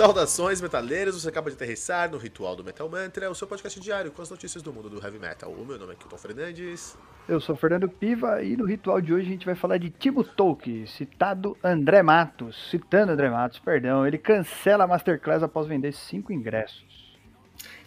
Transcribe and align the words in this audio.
Saudações, 0.00 0.62
metaleiros! 0.62 1.20
Você 1.20 1.28
acaba 1.28 1.50
de 1.50 1.56
aterrissar 1.56 2.10
no 2.10 2.16
Ritual 2.16 2.56
do 2.56 2.64
Metal 2.64 2.88
Mantra, 2.88 3.30
o 3.30 3.34
seu 3.34 3.46
podcast 3.46 3.78
diário 3.78 4.10
com 4.10 4.22
as 4.22 4.30
notícias 4.30 4.62
do 4.62 4.72
mundo 4.72 4.88
do 4.88 4.96
heavy 4.96 5.18
metal. 5.18 5.50
O 5.50 5.62
meu 5.62 5.78
nome 5.78 5.92
é 5.92 5.94
Kilton 5.94 6.16
Fernandes. 6.16 6.96
Eu 7.28 7.38
sou 7.38 7.54
Fernando 7.54 7.86
Piva 7.86 8.42
e 8.42 8.56
no 8.56 8.64
ritual 8.64 8.98
de 8.98 9.12
hoje 9.12 9.26
a 9.26 9.28
gente 9.28 9.44
vai 9.44 9.54
falar 9.54 9.76
de 9.76 9.90
Timo 9.90 10.24
Tolkien, 10.24 10.86
citado 10.86 11.54
André 11.62 12.02
Matos, 12.02 12.70
citando 12.70 13.12
André 13.12 13.28
Matos, 13.28 13.58
perdão, 13.58 14.06
ele 14.06 14.16
cancela 14.16 14.84
a 14.84 14.86
Masterclass 14.86 15.42
após 15.42 15.66
vender 15.66 15.92
cinco 15.92 16.32
ingressos. 16.32 17.18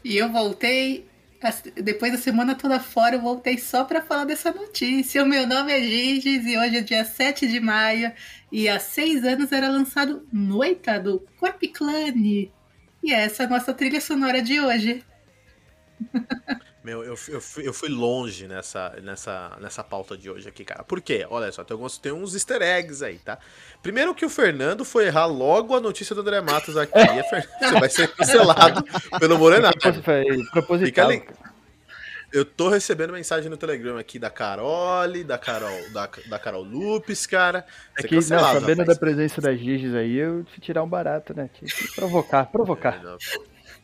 E 0.03 0.15
eu 0.15 0.31
voltei 0.31 1.07
depois 1.75 2.11
da 2.11 2.17
semana 2.17 2.55
toda 2.55 2.79
fora, 2.79 3.15
eu 3.15 3.21
voltei 3.21 3.57
só 3.57 3.83
para 3.83 4.01
falar 4.01 4.25
dessa 4.25 4.51
notícia. 4.51 5.23
O 5.23 5.27
meu 5.27 5.45
nome 5.45 5.71
é 5.71 5.81
Giges 5.81 6.45
e 6.45 6.57
hoje 6.57 6.77
é 6.77 6.81
dia 6.81 7.03
7 7.03 7.47
de 7.47 7.59
maio. 7.59 8.11
E 8.51 8.69
há 8.69 8.79
seis 8.79 9.23
anos 9.23 9.51
era 9.51 9.69
lançado 9.69 10.27
Noita 10.31 10.99
do 10.99 11.25
Corpiclane. 11.39 12.51
E 13.03 13.13
essa 13.13 13.43
é 13.43 13.45
a 13.45 13.49
nossa 13.49 13.73
trilha 13.73 13.99
sonora 13.99 14.41
de 14.41 14.59
hoje. 14.59 15.03
Meu, 16.83 17.01
eu, 17.01 17.17
eu, 17.29 17.39
fui, 17.39 17.65
eu 17.65 17.73
fui 17.73 17.87
longe 17.87 18.45
nessa, 18.45 18.93
nessa, 19.01 19.57
nessa 19.61 19.81
pauta 19.83 20.17
de 20.17 20.29
hoje 20.29 20.49
aqui, 20.49 20.65
cara. 20.65 20.83
Por 20.83 20.99
quê? 20.99 21.25
Olha 21.29 21.49
só, 21.49 21.63
tem, 21.63 21.73
alguns, 21.73 21.97
tem 21.97 22.11
uns 22.11 22.33
easter 22.33 22.61
eggs 22.61 23.01
aí, 23.01 23.19
tá? 23.19 23.39
Primeiro 23.81 24.13
que 24.13 24.25
o 24.25 24.29
Fernando 24.29 24.83
foi 24.83 25.05
errar 25.05 25.25
logo 25.25 25.73
a 25.73 25.79
notícia 25.79 26.13
do 26.13 26.19
André 26.19 26.41
Matos 26.41 26.75
aqui. 26.75 26.91
Você 27.63 27.79
vai 27.79 27.89
ser 27.89 28.13
cancelado 28.13 28.83
pelo 29.17 29.37
Morenato. 29.37 29.79
Proposital. 30.51 31.09
Eu 32.33 32.43
tô 32.43 32.67
recebendo 32.67 33.13
mensagem 33.13 33.49
no 33.49 33.55
Telegram 33.55 33.97
aqui 33.97 34.19
da 34.19 34.29
Carole, 34.29 35.23
da 35.23 35.37
Carol, 35.37 35.89
da, 35.93 36.09
da 36.27 36.39
Carol 36.39 36.63
Lupes, 36.63 37.25
cara. 37.25 37.63
Aqui, 37.97 38.15
não, 38.15 38.21
sabendo 38.21 38.79
rapaz. 38.79 38.87
da 38.87 38.95
presença 38.95 39.39
das 39.39 39.57
Giges 39.57 39.93
aí, 39.93 40.15
eu 40.15 40.43
te 40.43 40.59
tirar 40.59 40.83
um 40.83 40.89
barato, 40.89 41.33
né? 41.33 41.47
Te 41.53 41.65
provocar, 41.95 42.45
provocar. 42.47 42.99
É, 42.99 43.03
não, 43.03 43.17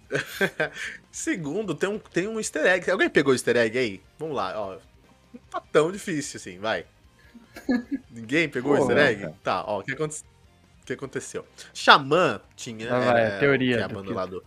Segundo, 1.11 1.75
tem 1.75 1.89
um, 1.89 1.99
tem 1.99 2.27
um 2.27 2.39
easter 2.39 2.65
egg. 2.65 2.89
Alguém 2.89 3.09
pegou 3.09 3.31
o 3.31 3.35
easter 3.35 3.55
egg 3.57 3.77
aí? 3.77 4.01
Vamos 4.17 4.35
lá, 4.35 4.53
ó. 4.59 4.77
Não 5.33 5.41
tá 5.49 5.61
tão 5.71 5.91
difícil 5.91 6.37
assim, 6.37 6.59
vai. 6.59 6.85
Ninguém 8.09 8.49
pegou 8.49 8.73
o 8.73 8.77
easter 8.77 8.97
egg? 8.97 9.21
Cara. 9.21 9.35
Tá, 9.43 9.63
ó, 9.67 9.79
o 9.79 9.83
que, 9.83 9.93
aconte... 9.93 10.21
o 10.81 10.85
que 10.85 10.93
aconteceu? 10.93 11.45
Xamã 11.73 12.41
tinha. 12.55 12.93
Ah, 12.93 12.99
vai, 12.99 13.23
é, 13.23 13.39
teoria. 13.39 13.77
Que 13.77 13.81
é 13.81 13.85
a 13.85 13.89
banda 13.89 14.13
lá 14.13 14.25
do... 14.25 14.43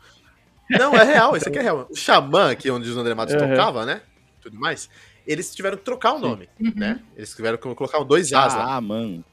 Não, 0.70 0.94
é 0.94 1.04
real, 1.04 1.36
esse 1.36 1.48
aqui 1.48 1.58
é 1.58 1.62
real. 1.62 1.86
O 1.90 1.96
Xamã, 1.96 2.50
aqui 2.50 2.70
onde 2.70 2.88
os 2.88 2.96
André 2.96 3.14
Matos 3.14 3.34
uhum. 3.34 3.48
tocava, 3.48 3.84
né? 3.84 4.02
Tudo 4.40 4.58
mais. 4.58 4.88
Eles 5.26 5.54
tiveram 5.54 5.76
que 5.76 5.84
trocar 5.84 6.14
o 6.14 6.18
nome, 6.18 6.48
uhum. 6.60 6.72
né? 6.74 7.00
Eles 7.14 7.34
tiveram 7.34 7.56
que 7.56 7.74
colocar 7.74 8.02
dois 8.02 8.32
As 8.32 8.54
lá. 8.54 8.76
Ah, 8.76 8.80
mano. 8.80 9.24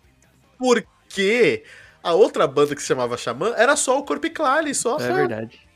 Porque 0.58 1.64
a 2.04 2.14
outra 2.14 2.46
banda 2.46 2.76
que 2.76 2.82
se 2.82 2.88
chamava 2.88 3.18
Xamã 3.18 3.54
era 3.56 3.76
só 3.76 3.98
o 3.98 4.04
Corpiclali, 4.04 4.76
só. 4.76 5.00
É 5.00 5.14
verdade. 5.14 5.69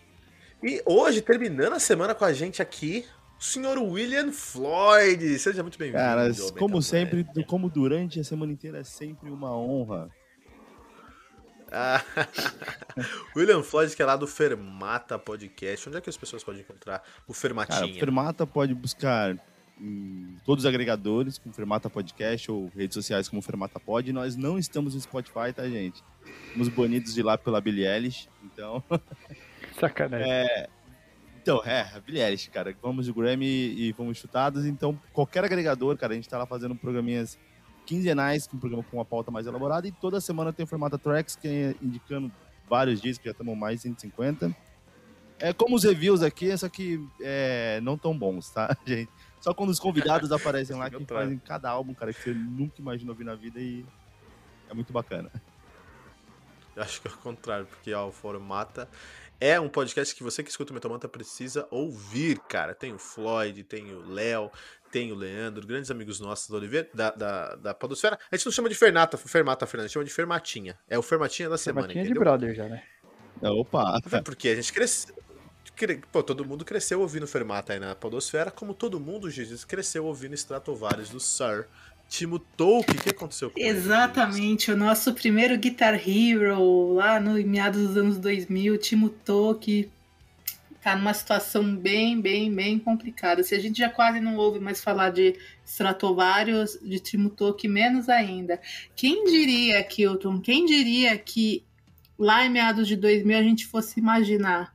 E 0.63 0.81
hoje, 0.85 1.21
terminando 1.21 1.73
a 1.73 1.79
semana 1.79 2.15
com 2.15 2.23
a 2.23 2.31
gente 2.31 2.61
aqui, 2.61 3.05
o 3.37 3.43
senhor 3.43 3.77
William 3.77 4.31
Floyd. 4.31 5.37
Seja 5.37 5.61
muito 5.61 5.77
bem-vindo. 5.77 6.01
Cara, 6.01 6.31
como 6.57 6.81
sempre, 6.81 7.27
como 7.45 7.69
durante 7.69 8.21
a 8.21 8.23
semana 8.23 8.53
inteira, 8.53 8.79
é 8.79 8.83
sempre 8.85 9.29
uma 9.29 9.53
honra. 9.53 10.09
Ah, 11.69 12.01
William 13.35 13.61
Floyd, 13.61 13.93
que 13.93 14.01
é 14.01 14.05
lá 14.05 14.15
do 14.15 14.25
Fermata 14.25 15.19
Podcast. 15.19 15.89
Onde 15.89 15.97
é 15.97 16.01
que 16.01 16.09
as 16.09 16.15
pessoas 16.15 16.45
podem 16.45 16.61
encontrar 16.61 17.03
o 17.27 17.33
Fermatinha? 17.33 17.79
Cara, 17.81 17.91
o 17.91 17.99
Fermata 17.99 18.47
pode 18.47 18.73
buscar 18.73 19.37
em 19.77 20.37
todos 20.45 20.63
os 20.63 20.69
agregadores, 20.69 21.37
como 21.37 21.53
Fermata 21.53 21.89
Podcast 21.89 22.49
ou 22.49 22.71
redes 22.73 22.93
sociais 22.93 23.27
como 23.27 23.41
Fermata 23.41 23.81
Pod. 23.81 24.13
Nós 24.13 24.37
não 24.37 24.57
estamos 24.57 24.95
no 24.95 25.01
Spotify, 25.01 25.51
tá, 25.53 25.67
gente? 25.67 26.01
Fomos 26.53 26.69
banidos 26.69 27.13
de 27.13 27.21
lá 27.21 27.37
pela 27.37 27.59
Billie 27.59 27.85
Eilish, 27.85 28.29
então... 28.45 28.81
Sacanagem. 29.79 30.31
É, 30.31 30.67
então, 31.41 31.61
é, 31.65 31.81
a 31.93 31.99
Billie 31.99 32.21
Eilish, 32.21 32.49
cara. 32.49 32.75
Vamos 32.81 33.05
de 33.05 33.11
Grammy 33.11 33.45
e 33.45 33.93
fomos 33.93 34.17
chutados. 34.17 34.65
Então, 34.65 34.97
qualquer 35.11 35.43
agregador, 35.43 35.97
cara, 35.97 36.13
a 36.13 36.15
gente 36.15 36.29
tá 36.29 36.37
lá 36.37 36.45
fazendo 36.45 36.75
programinhas 36.75 37.37
quinzenais, 37.85 38.49
um 38.53 38.57
programa 38.57 38.83
com 38.83 38.97
uma 38.97 39.05
pauta 39.05 39.29
mais 39.29 39.45
elaborada. 39.45 39.87
E 39.87 39.91
toda 39.91 40.21
semana 40.21 40.53
tem 40.53 40.63
o 40.63 40.67
formato 40.67 40.97
Tracks, 40.97 41.35
que 41.35 41.47
é 41.47 41.75
indicando 41.81 42.31
vários 42.69 43.01
dias, 43.01 43.17
que 43.17 43.25
já 43.25 43.31
estamos 43.31 43.57
mais 43.57 43.77
de 43.77 43.81
150. 43.83 44.55
É 45.37 45.51
como 45.51 45.75
os 45.75 45.83
reviews 45.83 46.21
aqui, 46.23 46.55
só 46.57 46.69
que 46.69 47.05
é, 47.21 47.81
não 47.81 47.97
tão 47.97 48.17
bons, 48.17 48.49
tá, 48.49 48.75
gente? 48.87 49.11
Só 49.41 49.53
quando 49.53 49.71
os 49.71 49.79
convidados 49.79 50.31
aparecem 50.33 50.77
lá, 50.77 50.89
que 50.89 51.03
fazem 51.05 51.37
cada 51.39 51.69
álbum, 51.69 51.93
cara, 51.93 52.13
que 52.13 52.21
você 52.21 52.33
nunca 52.33 52.79
imaginou 52.79 53.13
ouvir 53.13 53.25
na 53.25 53.35
vida 53.35 53.59
e 53.59 53.85
é 54.69 54.73
muito 54.73 54.93
bacana. 54.93 55.29
Acho 56.77 57.01
que 57.01 57.07
é 57.07 57.11
o 57.11 57.17
contrário, 57.17 57.65
porque 57.65 57.93
ó, 57.93 58.07
o 58.07 58.11
Formata 58.11 58.89
é 59.39 59.59
um 59.59 59.69
podcast 59.69 60.15
que 60.15 60.23
você 60.23 60.43
que 60.43 60.49
escuta 60.49 60.71
o 60.71 60.73
Metamanta 60.73 61.07
precisa 61.07 61.67
ouvir, 61.69 62.39
cara. 62.39 62.73
Tem 62.73 62.93
o 62.93 62.97
Floyd, 62.97 63.63
tem 63.63 63.93
o 63.93 64.01
Léo, 64.07 64.51
tem 64.91 65.11
o 65.11 65.15
Leandro, 65.15 65.65
grandes 65.65 65.89
amigos 65.91 66.19
nossos 66.19 66.49
da 66.49 66.57
Oliveira, 66.57 66.89
da, 66.93 67.11
da, 67.11 67.55
da 67.55 67.73
Podosfera. 67.73 68.17
A 68.31 68.35
gente 68.35 68.45
não 68.45 68.53
chama 68.53 68.69
de 68.69 68.75
Fernata, 68.75 69.17
Fermata, 69.17 69.65
Fernanda, 69.65 69.89
chama 69.89 70.05
de 70.05 70.11
Fermatinha. 70.11 70.77
É 70.87 70.97
o 70.97 71.01
Fermatinha 71.01 71.49
da 71.49 71.57
semana, 71.57 71.87
Fermatinha 71.87 72.03
entendeu? 72.05 72.21
de 72.21 72.29
brother 72.29 72.55
já, 72.55 72.67
né? 72.67 72.83
Opa! 73.41 73.99
Porque 74.23 74.49
a 74.49 74.55
gente 74.55 74.71
cresceu... 74.71 75.15
Pô, 76.11 76.21
todo 76.21 76.45
mundo 76.45 76.63
cresceu 76.63 77.01
ouvindo 77.01 77.25
Fermata 77.25 77.73
aí 77.73 77.79
na 77.79 77.95
Podosfera, 77.95 78.51
como 78.51 78.75
todo 78.75 78.99
mundo, 78.99 79.29
Jesus, 79.29 79.65
cresceu 79.65 80.05
ouvindo 80.05 80.35
Stratovarius 80.35 81.09
do 81.09 81.19
Sir 81.19 81.67
Timo 82.13 82.37
Tolkien, 82.37 82.99
o 82.99 83.01
que 83.01 83.09
aconteceu 83.09 83.49
com 83.49 83.59
Exatamente, 83.59 84.69
ele? 84.69 84.79
o 84.79 84.85
nosso 84.85 85.15
primeiro 85.15 85.57
Guitar 85.57 85.95
Hero, 85.95 86.93
lá 86.93 87.19
no 87.19 87.43
meados 87.43 87.87
dos 87.87 87.97
anos 87.97 88.19
2000, 88.19 88.77
Timo 88.77 89.09
Tolkien 89.09 89.91
tá 90.79 90.95
numa 90.95 91.11
situação 91.11 91.75
bem, 91.75 92.21
bem, 92.21 92.53
bem 92.53 92.77
complicada. 92.77 93.41
Se 93.41 93.55
a 93.55 93.59
gente 93.59 93.79
já 93.79 93.89
quase 93.89 94.19
não 94.19 94.37
ouve 94.37 94.59
mais 94.59 94.83
falar 94.83 95.09
de 95.09 95.35
Stratovarius, 95.65 96.77
de 96.83 96.99
Timo 96.99 97.31
Tolkien, 97.31 97.73
menos 97.73 98.07
ainda. 98.07 98.61
Quem 98.95 99.23
diria, 99.23 99.83
Kilton, 99.83 100.39
quem 100.39 100.67
diria 100.67 101.17
que 101.17 101.65
lá 102.19 102.45
em 102.45 102.49
meados 102.51 102.87
de 102.87 102.95
2000 102.95 103.35
a 103.39 103.41
gente 103.41 103.65
fosse 103.65 103.99
imaginar 103.99 104.71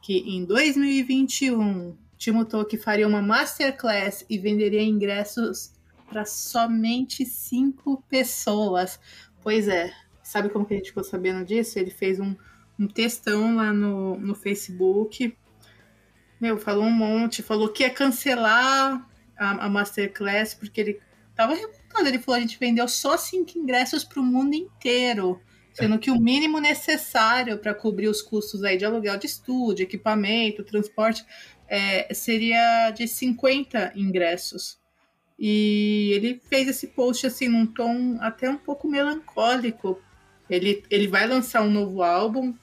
que 0.00 0.20
em 0.20 0.42
2021 0.46 1.94
Timo 2.16 2.46
Tolkien 2.46 2.80
faria 2.80 3.06
uma 3.06 3.20
masterclass 3.20 4.24
e 4.30 4.38
venderia 4.38 4.82
ingressos 4.82 5.74
para 6.12 6.26
somente 6.26 7.24
cinco 7.24 8.04
pessoas. 8.08 9.00
Pois 9.42 9.66
é, 9.66 9.90
sabe 10.22 10.50
como 10.50 10.66
que 10.66 10.74
a 10.74 10.76
gente 10.76 10.88
ficou 10.88 11.02
sabendo 11.02 11.44
disso? 11.44 11.78
Ele 11.78 11.90
fez 11.90 12.20
um, 12.20 12.36
um 12.78 12.86
textão 12.86 13.56
lá 13.56 13.72
no, 13.72 14.18
no 14.18 14.34
Facebook. 14.34 15.34
Meu, 16.38 16.58
falou 16.58 16.84
um 16.84 16.90
monte, 16.90 17.42
falou 17.42 17.70
que 17.70 17.82
ia 17.82 17.90
cancelar 17.90 19.08
a, 19.38 19.66
a 19.66 19.68
Masterclass, 19.70 20.54
porque 20.54 20.80
ele 20.80 21.00
tava 21.34 21.54
revoltado. 21.54 22.06
Ele 22.06 22.18
falou: 22.18 22.38
a 22.38 22.42
gente 22.42 22.58
vendeu 22.58 22.86
só 22.86 23.16
cinco 23.16 23.58
ingressos 23.58 24.04
para 24.04 24.20
o 24.20 24.24
mundo 24.24 24.54
inteiro. 24.54 25.40
Sendo 25.72 25.98
que 25.98 26.10
o 26.10 26.20
mínimo 26.20 26.60
necessário 26.60 27.56
para 27.56 27.72
cobrir 27.72 28.06
os 28.06 28.20
custos 28.20 28.62
aí 28.62 28.76
de 28.76 28.84
aluguel 28.84 29.16
de 29.16 29.26
estúdio, 29.26 29.84
equipamento, 29.84 30.62
transporte, 30.62 31.24
é, 31.66 32.12
seria 32.12 32.90
de 32.90 33.08
50 33.08 33.94
ingressos. 33.96 34.81
E 35.44 36.12
ele 36.12 36.40
fez 36.48 36.68
esse 36.68 36.86
post 36.86 37.26
assim 37.26 37.48
num 37.48 37.66
tom 37.66 38.16
até 38.20 38.48
um 38.48 38.56
pouco 38.56 38.86
melancólico. 38.86 40.00
Ele, 40.48 40.84
ele 40.88 41.08
vai 41.08 41.26
lançar 41.26 41.62
um 41.62 41.70
novo 41.70 42.00
álbum. 42.00 42.54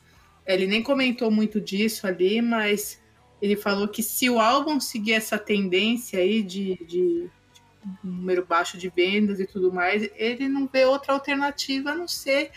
Ele 0.47 0.65
nem 0.65 0.81
comentou 0.81 1.29
muito 1.29 1.59
disso 1.59 2.07
ali, 2.07 2.41
mas 2.41 3.01
ele 3.41 3.57
falou 3.57 3.85
que 3.85 4.01
se 4.01 4.29
o 4.29 4.39
álbum 4.39 4.79
seguir 4.79 5.11
essa 5.11 5.37
tendência 5.37 6.19
aí 6.19 6.41
de, 6.41 6.75
de, 6.85 7.29
de 7.51 7.61
número 8.01 8.45
baixo 8.45 8.77
de 8.77 8.87
vendas 8.87 9.41
e 9.41 9.45
tudo 9.45 9.73
mais, 9.73 10.09
ele 10.15 10.47
não 10.47 10.65
vê 10.65 10.85
outra 10.85 11.11
alternativa 11.11 11.91
a 11.91 11.95
não 11.95 12.07
ser 12.07 12.49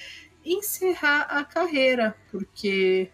encerrar 0.44 1.22
a 1.22 1.44
carreira, 1.44 2.16
porque 2.30 3.10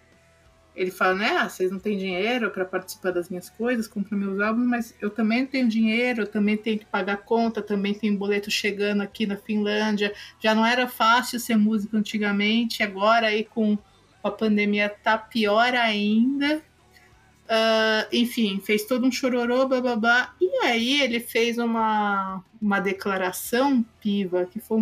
ele 0.79 0.93
fala, 0.93 1.15
né? 1.15 1.37
Ah, 1.41 1.49
vocês 1.49 1.73
não 1.73 1.81
têm 1.81 1.99
dinheiro 1.99 2.51
para 2.51 2.65
participar 2.65 3.11
das 3.11 3.29
minhas 3.29 3.51
coisas, 3.51 3.89
comprar 3.89 4.17
meus 4.17 4.39
álbuns, 4.39 4.67
mas 4.67 4.95
eu 5.01 5.11
também 5.11 5.45
tenho 5.45 5.69
dinheiro, 5.69 6.23
eu 6.23 6.27
também 6.27 6.57
tenho 6.57 6.79
que 6.79 6.87
pagar 6.87 7.17
conta, 7.19 7.61
também 7.61 7.93
tenho 7.93 8.17
boleto 8.17 8.49
chegando 8.49 9.03
aqui 9.03 9.27
na 9.27 9.37
Finlândia. 9.37 10.15
Já 10.41 10.55
não 10.55 10.65
era 10.65 10.87
fácil 10.87 11.41
ser 11.41 11.57
músico 11.57 11.97
antigamente, 11.97 12.83
agora 12.83 13.27
aí 13.27 13.43
com 13.43 13.77
a 14.23 14.31
pandemia 14.31 14.89
tá 14.89 15.19
pior 15.19 15.75
ainda. 15.75 16.63
Uh, 17.49 18.07
enfim, 18.13 18.61
fez 18.65 18.85
todo 18.85 19.05
um 19.05 19.11
chororô, 19.11 19.67
bababá. 19.67 20.33
E 20.41 20.65
aí 20.65 21.01
ele 21.01 21.19
fez 21.19 21.59
uma, 21.59 22.45
uma 22.63 22.79
declaração, 22.79 23.85
Piva, 24.01 24.47
que 24.47 24.61
foi 24.61 24.81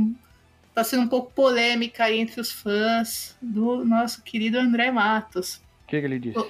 tá 0.75 0.85
sendo 0.85 1.05
um 1.05 1.09
pouco 1.09 1.33
polêmica 1.33 2.13
entre 2.13 2.39
os 2.39 2.53
fãs 2.53 3.35
do 3.41 3.83
nosso 3.83 4.23
querido 4.23 4.59
André 4.59 4.91
Matos. 4.91 5.65
O 5.87 5.88
que, 5.88 6.00
que, 6.00 6.05
ele 6.05 6.19
disse? 6.19 6.44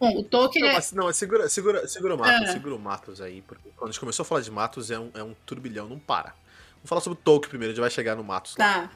Bom, 0.00 0.18
o 0.18 0.24
Tolkien. 0.24 0.64
Não, 0.64 0.70
é- 0.70 0.74
mas, 0.74 0.92
não, 0.92 1.12
segura, 1.12 1.48
segura, 1.48 1.86
segura 1.86 2.16
o 2.16 2.18
Matos, 2.18 2.48
é. 2.48 2.52
segura 2.52 2.74
o 2.74 2.78
Matos 2.78 3.20
aí, 3.20 3.40
porque 3.42 3.70
quando 3.76 3.90
a 3.90 3.92
gente 3.92 4.00
começou 4.00 4.24
a 4.24 4.26
falar 4.26 4.40
de 4.40 4.50
Matos 4.50 4.90
é 4.90 4.98
um, 4.98 5.10
é 5.14 5.22
um 5.22 5.32
turbilhão, 5.46 5.88
não 5.88 6.00
para. 6.00 6.34
Vamos 6.74 6.88
falar 6.88 7.00
sobre 7.00 7.20
o 7.20 7.22
Tolkien 7.22 7.48
primeiro, 7.48 7.70
a 7.70 7.74
gente 7.74 7.80
vai 7.80 7.90
chegar 7.90 8.16
no 8.16 8.24
Matos 8.24 8.56
tá. 8.56 8.66
lá. 8.66 8.90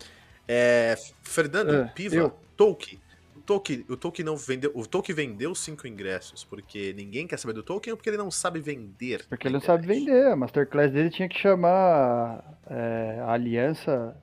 É, 0.48 0.98
Fernando 1.22 1.72
é, 1.72 1.84
Piva, 1.94 2.16
eu. 2.16 2.36
Tolkien. 2.56 3.00
o 3.36 3.40
Tolkien, 3.40 3.84
o 3.88 3.96
Tolkien 3.96 4.26
não 4.26 4.36
vendeu, 4.36 4.72
o 4.74 4.84
Tolkien 4.84 5.14
vendeu 5.14 5.54
cinco 5.54 5.86
ingressos 5.86 6.42
porque 6.42 6.92
ninguém 6.96 7.28
quer 7.28 7.38
saber 7.38 7.52
do 7.52 7.62
Tolkien 7.62 7.92
ou 7.92 7.96
porque 7.96 8.10
ele 8.10 8.16
não 8.16 8.32
sabe 8.32 8.58
vender? 8.58 9.24
Porque 9.28 9.46
ele 9.46 9.54
não 9.54 9.60
sabe 9.60 9.86
vender. 9.86 10.26
A 10.26 10.34
Masterclass 10.34 10.90
dele 10.90 11.10
tinha 11.10 11.28
que 11.28 11.38
chamar 11.38 12.58
é, 12.68 13.20
a 13.24 13.30
aliança. 13.30 14.16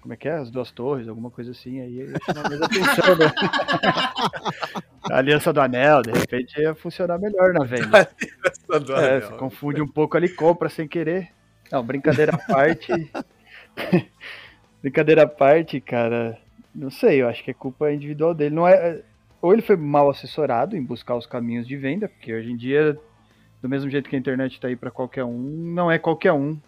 Como 0.00 0.14
é 0.14 0.16
que 0.16 0.28
é? 0.28 0.32
As 0.32 0.50
duas 0.50 0.70
torres, 0.70 1.08
alguma 1.08 1.30
coisa 1.30 1.50
assim. 1.50 1.80
Aí 1.80 2.12
chamar 2.24 2.48
mais 2.48 2.62
atenção, 2.62 3.16
né? 3.16 3.32
a 5.10 5.18
aliança 5.18 5.52
do 5.52 5.60
anel, 5.60 6.02
de 6.02 6.10
repente 6.10 6.60
ia 6.60 6.74
funcionar 6.74 7.18
melhor 7.18 7.52
na 7.52 7.64
venda. 7.64 8.08
É, 8.96 9.20
se 9.20 9.32
confunde 9.32 9.82
um 9.82 9.88
pouco 9.88 10.16
ali, 10.16 10.28
compra 10.28 10.68
sem 10.68 10.86
querer. 10.86 11.30
Não, 11.72 11.84
brincadeira 11.84 12.36
à 12.36 12.38
parte. 12.38 12.92
brincadeira 14.80 15.24
à 15.24 15.26
parte, 15.26 15.80
cara. 15.80 16.38
Não 16.72 16.88
sei, 16.88 17.20
eu 17.20 17.28
acho 17.28 17.42
que 17.42 17.50
é 17.50 17.54
culpa 17.54 17.92
individual 17.92 18.32
dele. 18.32 18.54
Não 18.54 18.68
é, 18.68 19.02
ou 19.42 19.52
ele 19.52 19.60
foi 19.60 19.76
mal 19.76 20.08
assessorado 20.08 20.76
em 20.76 20.84
buscar 20.84 21.16
os 21.16 21.26
caminhos 21.26 21.66
de 21.66 21.76
venda, 21.76 22.08
porque 22.08 22.32
hoje 22.32 22.52
em 22.52 22.56
dia, 22.56 22.96
do 23.60 23.68
mesmo 23.68 23.90
jeito 23.90 24.08
que 24.08 24.14
a 24.14 24.18
internet 24.18 24.52
está 24.52 24.68
aí 24.68 24.76
para 24.76 24.90
qualquer 24.90 25.24
um, 25.24 25.36
não 25.36 25.90
é 25.90 25.98
qualquer 25.98 26.32
um 26.32 26.58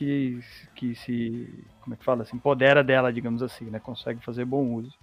que, 0.00 0.40
que 0.74 0.94
se, 0.94 1.62
como 1.82 1.92
é 1.92 1.96
que 1.98 2.04
fala, 2.04 2.24
se 2.24 2.34
empodera 2.34 2.82
dela, 2.82 3.12
digamos 3.12 3.42
assim, 3.42 3.66
né? 3.66 3.78
Consegue 3.78 4.24
fazer 4.24 4.46
bom 4.46 4.72
uso. 4.72 4.94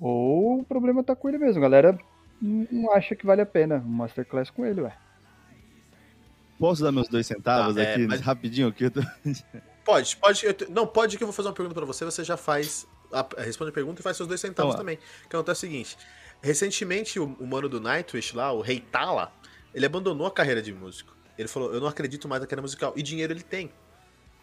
Ou 0.00 0.60
o 0.60 0.64
problema 0.64 1.04
tá 1.04 1.14
com 1.14 1.28
ele 1.28 1.36
mesmo, 1.36 1.60
galera 1.60 1.98
não 2.40 2.90
acha 2.90 3.14
que 3.14 3.26
vale 3.26 3.42
a 3.42 3.46
pena 3.46 3.76
um 3.76 3.90
masterclass 3.90 4.50
com 4.50 4.64
ele, 4.64 4.80
ué. 4.80 4.96
Posso 6.58 6.82
dar 6.82 6.90
meus 6.90 7.06
dois 7.06 7.26
centavos 7.26 7.76
ah, 7.76 7.82
é, 7.82 7.92
aqui, 7.92 8.06
mas... 8.06 8.20
rapidinho? 8.24 8.68
Aqui 8.68 8.88
tô... 8.88 9.02
Pode, 9.84 10.16
pode. 10.16 10.46
Eu, 10.46 10.56
não, 10.70 10.86
pode 10.86 11.18
que 11.18 11.22
eu 11.22 11.26
vou 11.26 11.34
fazer 11.34 11.48
uma 11.48 11.54
pergunta 11.54 11.74
para 11.74 11.84
você, 11.84 12.04
você 12.04 12.24
já 12.24 12.36
faz 12.36 12.86
a, 13.12 13.26
responde 13.42 13.70
a 13.70 13.74
pergunta 13.74 14.00
e 14.00 14.02
faz 14.02 14.16
seus 14.16 14.26
dois 14.26 14.40
centavos 14.40 14.74
também. 14.74 14.98
Que 15.28 15.36
acontece 15.36 15.66
é 15.66 15.68
o 15.68 15.70
seguinte: 15.70 15.98
recentemente, 16.40 17.20
o, 17.20 17.26
o 17.38 17.46
mano 17.46 17.68
do 17.68 17.80
Nightwish 17.80 18.34
lá, 18.34 18.52
o 18.52 18.60
Rei 18.60 18.80
Tala, 18.80 19.32
ele 19.74 19.84
abandonou 19.84 20.26
a 20.26 20.30
carreira 20.30 20.62
de 20.62 20.72
músico. 20.72 21.11
Ele 21.38 21.48
falou: 21.48 21.72
Eu 21.72 21.80
não 21.80 21.86
acredito 21.86 22.28
mais 22.28 22.40
na 22.40 22.46
carreira 22.46 22.62
musical. 22.62 22.92
E 22.96 23.02
dinheiro 23.02 23.32
ele 23.32 23.42
tem. 23.42 23.70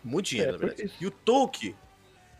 Muito 0.04 0.28
dinheiro, 0.28 0.50
é, 0.50 0.54
na 0.54 0.58
verdade. 0.58 0.92
E 1.00 1.06
o 1.06 1.12
Tolkien. 1.12 1.76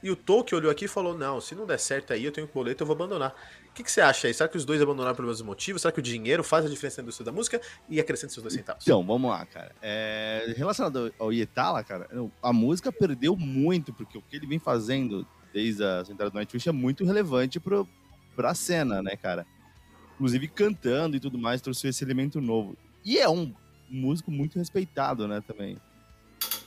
E 0.02 0.10
o 0.10 0.16
Tolkien 0.16 0.58
olhou 0.60 0.72
aqui 0.72 0.86
e 0.86 0.88
falou: 0.88 1.18
Não, 1.18 1.42
se 1.42 1.56
não 1.56 1.66
der 1.66 1.80
certo 1.80 2.14
aí, 2.14 2.24
eu 2.24 2.32
tenho 2.32 2.48
boleto, 2.48 2.84
eu 2.84 2.88
vou 2.88 2.96
abandonar. 2.96 3.36
O 3.70 3.74
que, 3.74 3.84
que 3.84 3.92
você 3.92 4.02
acha 4.02 4.28
aí? 4.28 4.34
Será 4.34 4.50
que 4.50 4.58
os 4.58 4.66
dois 4.66 4.82
abandonaram 4.82 5.16
pelos 5.16 5.30
mesmos 5.32 5.48
motivos? 5.48 5.82
Será 5.82 5.92
que 5.92 6.00
o 6.00 6.04
dinheiro 6.04 6.44
faz 6.44 6.66
a 6.66 6.70
diferença 6.70 7.02
na 7.02 7.04
indústria 7.04 7.26
da 7.26 7.32
música? 7.32 7.62
E 7.88 8.00
acrescenta 8.00 8.34
seus 8.34 8.44
dois 8.44 8.54
centavos. 8.54 8.84
Então, 8.84 9.06
vamos 9.06 9.30
lá, 9.30 9.46
cara. 9.46 9.74
É, 9.82 10.54
relacionado 10.58 11.14
ao 11.20 11.32
Ietala, 11.32 11.84
cara, 11.84 12.10
a 12.42 12.52
música 12.52 12.92
perdeu 12.92 13.36
muito, 13.36 13.94
porque 13.94 14.18
o 14.18 14.22
que 14.22 14.36
ele 14.36 14.48
vem 14.48 14.60
fazendo 14.60 15.26
desde 15.54 15.84
a 15.84 16.02
entrada 16.02 16.30
do 16.30 16.36
Nightwish 16.36 16.68
é 16.68 16.72
muito 16.72 17.06
relevante 17.06 17.60
pro, 17.60 17.88
pra 18.36 18.54
cena, 18.54 19.02
né, 19.02 19.16
cara? 19.16 19.46
Inclusive 20.16 20.48
cantando 20.50 21.16
e 21.16 21.20
tudo 21.20 21.38
mais, 21.38 21.62
trouxe 21.62 21.88
esse 21.88 22.04
elemento 22.04 22.42
novo. 22.42 22.78
E 23.06 23.18
é 23.18 23.30
um 23.30 23.54
músico 23.90 24.32
muito 24.32 24.58
respeitado, 24.58 25.28
né, 25.28 25.42
também. 25.46 25.78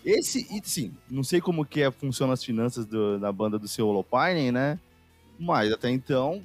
Esse, 0.04 0.46
e 0.50 0.60
sim, 0.64 0.92
não 1.08 1.22
sei 1.22 1.40
como 1.40 1.64
que 1.64 1.80
é, 1.82 1.90
funcionam 1.90 2.32
as 2.32 2.44
finanças 2.44 2.84
do, 2.84 3.18
da 3.18 3.30
banda 3.30 3.58
do 3.58 3.68
seu 3.68 3.86
Holopine, 3.86 4.50
né? 4.50 4.78
Mas 5.38 5.72
até 5.72 5.90
então 5.90 6.42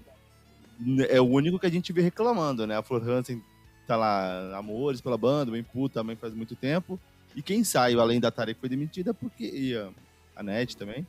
é 1.09 1.19
o 1.19 1.25
único 1.25 1.57
que 1.59 1.65
a 1.65 1.71
gente 1.71 1.91
vê 1.91 2.01
reclamando, 2.01 2.67
né? 2.67 2.77
A 2.77 2.83
Flor 2.83 3.07
Hansen 3.07 3.41
tá 3.87 3.95
lá, 3.95 4.57
amores 4.57 5.01
pela 5.01 5.17
banda, 5.17 5.51
bem 5.51 5.63
puta 5.63 6.01
também 6.01 6.15
faz 6.15 6.33
muito 6.33 6.55
tempo. 6.55 6.99
E 7.35 7.41
quem 7.41 7.63
saiu, 7.63 7.99
além 7.99 8.19
da 8.19 8.31
que 8.31 8.53
foi 8.53 8.69
demitida, 8.69 9.13
porque. 9.13 9.43
E 9.43 9.75
a, 9.75 9.89
a 10.35 10.43
Net 10.43 10.77
também 10.77 11.05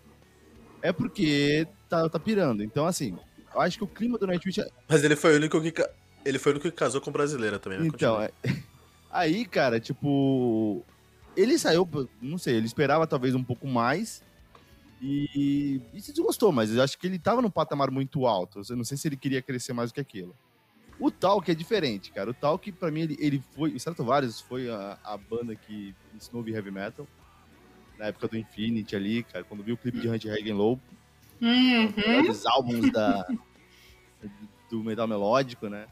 é 0.83 0.93
porque 0.93 1.67
tá, 1.89 2.09
tá 2.09 2.19
pirando. 2.19 2.63
Então, 2.63 2.87
assim, 2.87 3.17
eu 3.55 3.61
acho 3.61 3.79
que 3.79 3.85
o 3.85 3.89
clima 3.89 4.19
do 4.19 4.27
Nightwish. 4.27 4.61
É... 4.61 4.69
Mas 4.89 5.03
ele 5.05 5.17
foi 5.17 5.35
o 5.35 5.37
único 5.37 5.61
que. 5.61 5.73
Ele 6.25 6.39
foi 6.39 6.53
o 6.53 6.55
único 6.55 6.71
que 6.71 6.77
casou 6.77 7.01
com 7.01 7.11
brasileira 7.11 7.59
também, 7.59 7.81
né? 7.81 7.87
Então, 7.87 8.21
é... 8.21 8.31
aí, 9.11 9.45
cara, 9.45 9.81
tipo. 9.81 10.85
Ele 11.37 11.57
saiu, 11.59 11.89
não 12.21 12.37
sei, 12.37 12.57
ele 12.57 12.67
esperava 12.67 13.07
talvez 13.07 13.35
um 13.35 13.45
pouco 13.45 13.67
mais. 13.67 14.23
E, 15.01 15.81
e 15.95 16.01
se 16.01 16.13
desgostou, 16.13 16.51
mas 16.51 16.75
eu 16.75 16.83
acho 16.83 16.99
que 16.99 17.07
ele 17.07 17.19
tava 17.19 17.41
num 17.41 17.51
patamar 17.51 17.91
muito 17.91 18.27
alto. 18.27 18.63
Eu 18.69 18.77
não 18.77 18.83
sei 18.83 18.97
se 18.97 19.07
ele 19.07 19.17
queria 19.17 19.41
crescer 19.41 19.73
mais 19.73 19.91
do 19.91 19.95
que 19.95 20.01
aquilo. 20.01 20.35
O 20.99 21.13
Talk 21.13 21.49
é 21.49 21.55
diferente, 21.55 22.11
cara. 22.11 22.31
O 22.31 22.35
Talk, 22.35 22.73
pra 22.73 22.91
mim, 22.91 23.03
ele, 23.03 23.17
ele 23.21 23.43
foi. 23.55 23.71
O 23.71 23.77
Stratovarius 23.77 24.41
foi 24.41 24.69
a, 24.69 24.99
a 25.05 25.17
banda 25.17 25.55
que 25.55 25.95
ensinou 26.13 26.43
o 26.43 26.49
heavy 26.49 26.73
metal 26.73 27.07
na 27.99 28.07
época 28.07 28.29
do 28.29 28.37
Infinity 28.37 28.95
ali, 28.95 29.23
cara, 29.25 29.45
quando 29.45 29.63
vi 29.63 29.73
o 29.73 29.77
clipe 29.77 29.99
de 29.99 30.09
Hunt 30.09 30.25
Hagen 30.27 30.53
Low, 30.53 30.81
uhum. 31.41 32.31
os 32.31 32.47
álbuns 32.47 32.93
da, 32.93 33.27
do 34.71 34.83
metal 34.85 35.09
melódico, 35.09 35.69
né? 35.69 35.87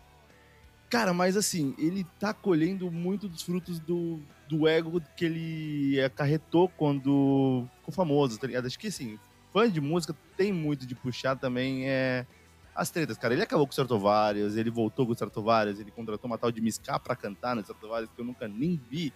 Cara, 0.89 1.13
mas 1.13 1.37
assim, 1.37 1.75
ele 1.79 2.07
tá 2.19 2.33
colhendo 2.33 2.91
muito 2.91 3.29
dos 3.29 3.43
frutos 3.43 3.81
do, 3.81 4.21
do 4.49 4.69
ego 4.69 5.03
que 5.17 5.25
ele 5.25 6.01
acarretou 6.01 6.69
quando 6.69 7.67
ficou 7.79 7.93
famoso, 7.93 8.39
tá 8.39 8.47
ligado? 8.47 8.67
Acho 8.67 8.79
que 8.79 8.87
assim, 8.87 9.19
fã 9.53 9.71
de 9.71 9.81
música 9.81 10.15
tem 10.37 10.53
muito 10.53 10.87
de 10.87 10.95
puxar 10.95 11.37
também 11.37 11.89
é, 11.89 12.25
as 12.75 12.91
tretas, 12.91 13.19
cara. 13.19 13.35
Ele 13.35 13.43
acabou 13.43 13.67
com 13.67 13.73
o 13.73 13.75
Sartovarius, 13.75 14.57
ele 14.57 14.71
voltou 14.71 15.07
com 15.07 15.13
o 15.13 15.17
Sartovarius, 15.17 15.81
ele 15.81 15.91
contratou 15.91 16.31
uma 16.31 16.39
tal 16.39 16.53
de 16.53 16.61
Misca 16.61 16.99
pra 17.01 17.17
cantar 17.17 17.57
no 17.57 17.65
Sartovarius, 17.65 18.11
que 18.15 18.21
eu 18.21 18.25
nunca 18.25 18.47
nem 18.47 18.81
vi 18.89 19.13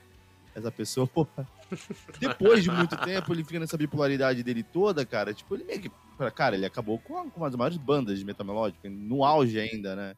essa 0.54 0.72
pessoa. 0.72 1.08
Depois 2.18 2.64
de 2.64 2.70
muito 2.70 2.96
tempo, 2.96 3.32
ele 3.32 3.44
fica 3.44 3.60
nessa 3.60 3.76
bipolaridade 3.76 4.42
dele 4.42 4.64
toda, 4.64 5.06
cara. 5.06 5.32
Tipo, 5.32 5.54
ele 5.54 5.64
meio 5.64 5.80
que. 5.80 5.90
Cara, 6.34 6.56
ele 6.56 6.66
acabou 6.66 6.98
com, 6.98 7.30
uma 7.36 7.48
das 7.48 7.56
maiores 7.56 7.78
bandas 7.78 8.18
de 8.18 8.24
metal 8.24 8.44
melódico, 8.44 8.88
no 8.88 9.24
auge 9.24 9.58
ainda, 9.58 9.94
né? 9.94 10.14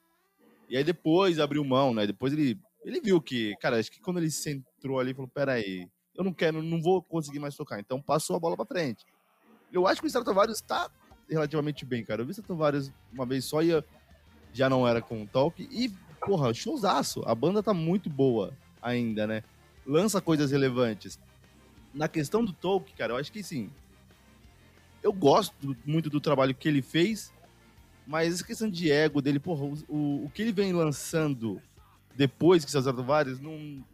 E 0.73 0.77
aí 0.79 0.83
depois 0.83 1.39
abriu 1.39 1.63
mão, 1.63 1.93
né? 1.93 2.07
Depois 2.07 2.33
ele, 2.33 2.59
ele 2.83 2.99
viu 2.99 3.21
que, 3.21 3.55
cara, 3.61 3.79
acho 3.79 3.93
que 3.93 4.01
quando 4.01 4.19
ele 4.19 4.31
se 4.31 4.65
ali, 4.99 5.13
falou: 5.13 5.29
peraí, 5.29 5.87
eu 6.17 6.25
não 6.25 6.33
quero, 6.33 6.63
não 6.63 6.81
vou 6.81 7.03
conseguir 7.03 7.39
mais 7.39 7.55
tocar. 7.55 7.79
Então 7.79 8.01
passou 8.01 8.35
a 8.35 8.41
bola 8.41 8.57
pra 8.57 8.65
frente. 8.65 9.05
Eu 9.71 9.87
acho 9.87 10.01
que 10.01 10.07
o 10.07 10.09
Stratovarius 10.09 10.63
tá 10.63 10.91
relativamente 11.29 11.85
bem, 11.85 12.03
cara. 12.03 12.23
Eu 12.23 12.25
vi 12.25 12.31
o 12.31 12.33
Stratovarius 12.33 12.91
uma 13.13 13.27
vez 13.27 13.45
só 13.45 13.63
e 13.63 13.85
já 14.55 14.71
não 14.71 14.89
era 14.89 15.03
com 15.03 15.23
o 15.23 15.27
Talk. 15.27 15.63
E, 15.71 15.91
porra, 16.25 16.55
showzaço. 16.55 17.23
A 17.27 17.35
banda 17.35 17.63
tá 17.63 17.75
muito 17.75 18.09
boa 18.09 18.57
ainda, 18.81 19.27
né? 19.27 19.45
lança 19.87 20.21
coisas 20.21 20.51
relevantes. 20.51 21.19
Na 21.93 22.09
questão 22.09 22.45
do 22.45 22.53
Tolkien, 22.53 22.97
cara, 22.97 23.13
eu 23.13 23.17
acho 23.17 23.31
que 23.31 23.43
sim. 23.43 23.71
Eu 25.03 25.13
gosto 25.13 25.77
muito 25.85 26.09
do 26.09 26.21
trabalho 26.21 26.55
que 26.55 26.69
ele 26.69 26.81
fez, 26.81 27.33
mas 28.07 28.35
essa 28.35 28.45
questão 28.45 28.69
de 28.69 28.91
ego 28.91 29.23
dele, 29.23 29.39
porra, 29.39 29.65
o, 29.89 30.25
o 30.25 30.31
que 30.31 30.43
ele 30.43 30.53
vem 30.53 30.73
lançando 30.73 31.61
depois 32.15 32.65
que 32.65 32.71
se 32.71 32.79
Stratovarius 32.79 33.41
não, 33.41 33.85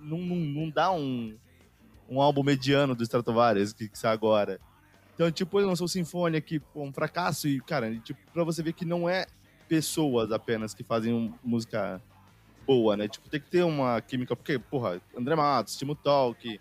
não, 0.00 0.18
não, 0.18 0.36
não 0.36 0.70
dá 0.70 0.90
um, 0.92 1.36
um 2.08 2.20
álbum 2.20 2.42
mediano 2.42 2.94
do 2.94 3.02
Stratovarius 3.02 3.72
que, 3.72 3.88
que 3.88 3.98
sai 3.98 4.12
agora. 4.12 4.60
Então, 5.14 5.30
tipo, 5.30 5.58
ele 5.58 5.66
lançou 5.66 5.86
Sinfonia, 5.86 6.40
que 6.40 6.58
pô, 6.58 6.82
um 6.82 6.92
fracasso, 6.92 7.46
e, 7.46 7.60
cara, 7.60 7.94
tipo, 7.98 8.18
pra 8.32 8.44
você 8.44 8.62
ver 8.62 8.72
que 8.72 8.84
não 8.84 9.08
é 9.08 9.26
pessoas 9.68 10.32
apenas 10.32 10.74
que 10.74 10.82
fazem 10.82 11.12
um, 11.12 11.32
música 11.44 12.00
boa, 12.66 12.96
né? 12.96 13.08
Tipo, 13.08 13.28
tem 13.28 13.40
que 13.40 13.50
ter 13.50 13.62
uma 13.62 14.00
química, 14.00 14.34
porque, 14.34 14.58
porra, 14.58 15.00
André 15.16 15.34
Matos, 15.34 15.76
Timo 15.76 15.94
Talk, 15.94 16.60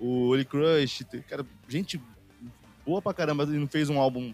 o 0.00 0.28
Oli 0.28 0.44
Crush, 0.44 1.04
cara, 1.28 1.44
gente 1.68 2.00
boa 2.86 3.02
pra 3.02 3.12
caramba, 3.12 3.42
ele 3.44 3.58
não 3.58 3.68
fez 3.68 3.90
um 3.90 4.00
álbum 4.00 4.32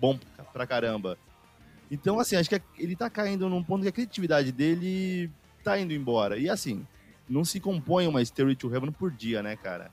bom 0.00 0.18
pra 0.52 0.66
caramba. 0.66 1.16
Então, 1.92 2.18
assim, 2.18 2.34
acho 2.36 2.48
que 2.48 2.60
ele 2.78 2.96
tá 2.96 3.08
caindo 3.08 3.48
num 3.48 3.62
ponto 3.62 3.82
que 3.82 3.88
a 3.88 3.92
criatividade 3.92 4.50
dele 4.50 5.30
tá 5.62 5.78
indo 5.78 5.92
embora. 5.92 6.38
E, 6.38 6.48
assim, 6.48 6.86
não 7.28 7.44
se 7.44 7.60
compõe 7.60 8.08
uma 8.08 8.24
Stereo 8.24 8.56
to 8.56 8.74
Heaven 8.74 8.90
por 8.90 9.10
dia, 9.10 9.42
né, 9.42 9.54
cara? 9.54 9.92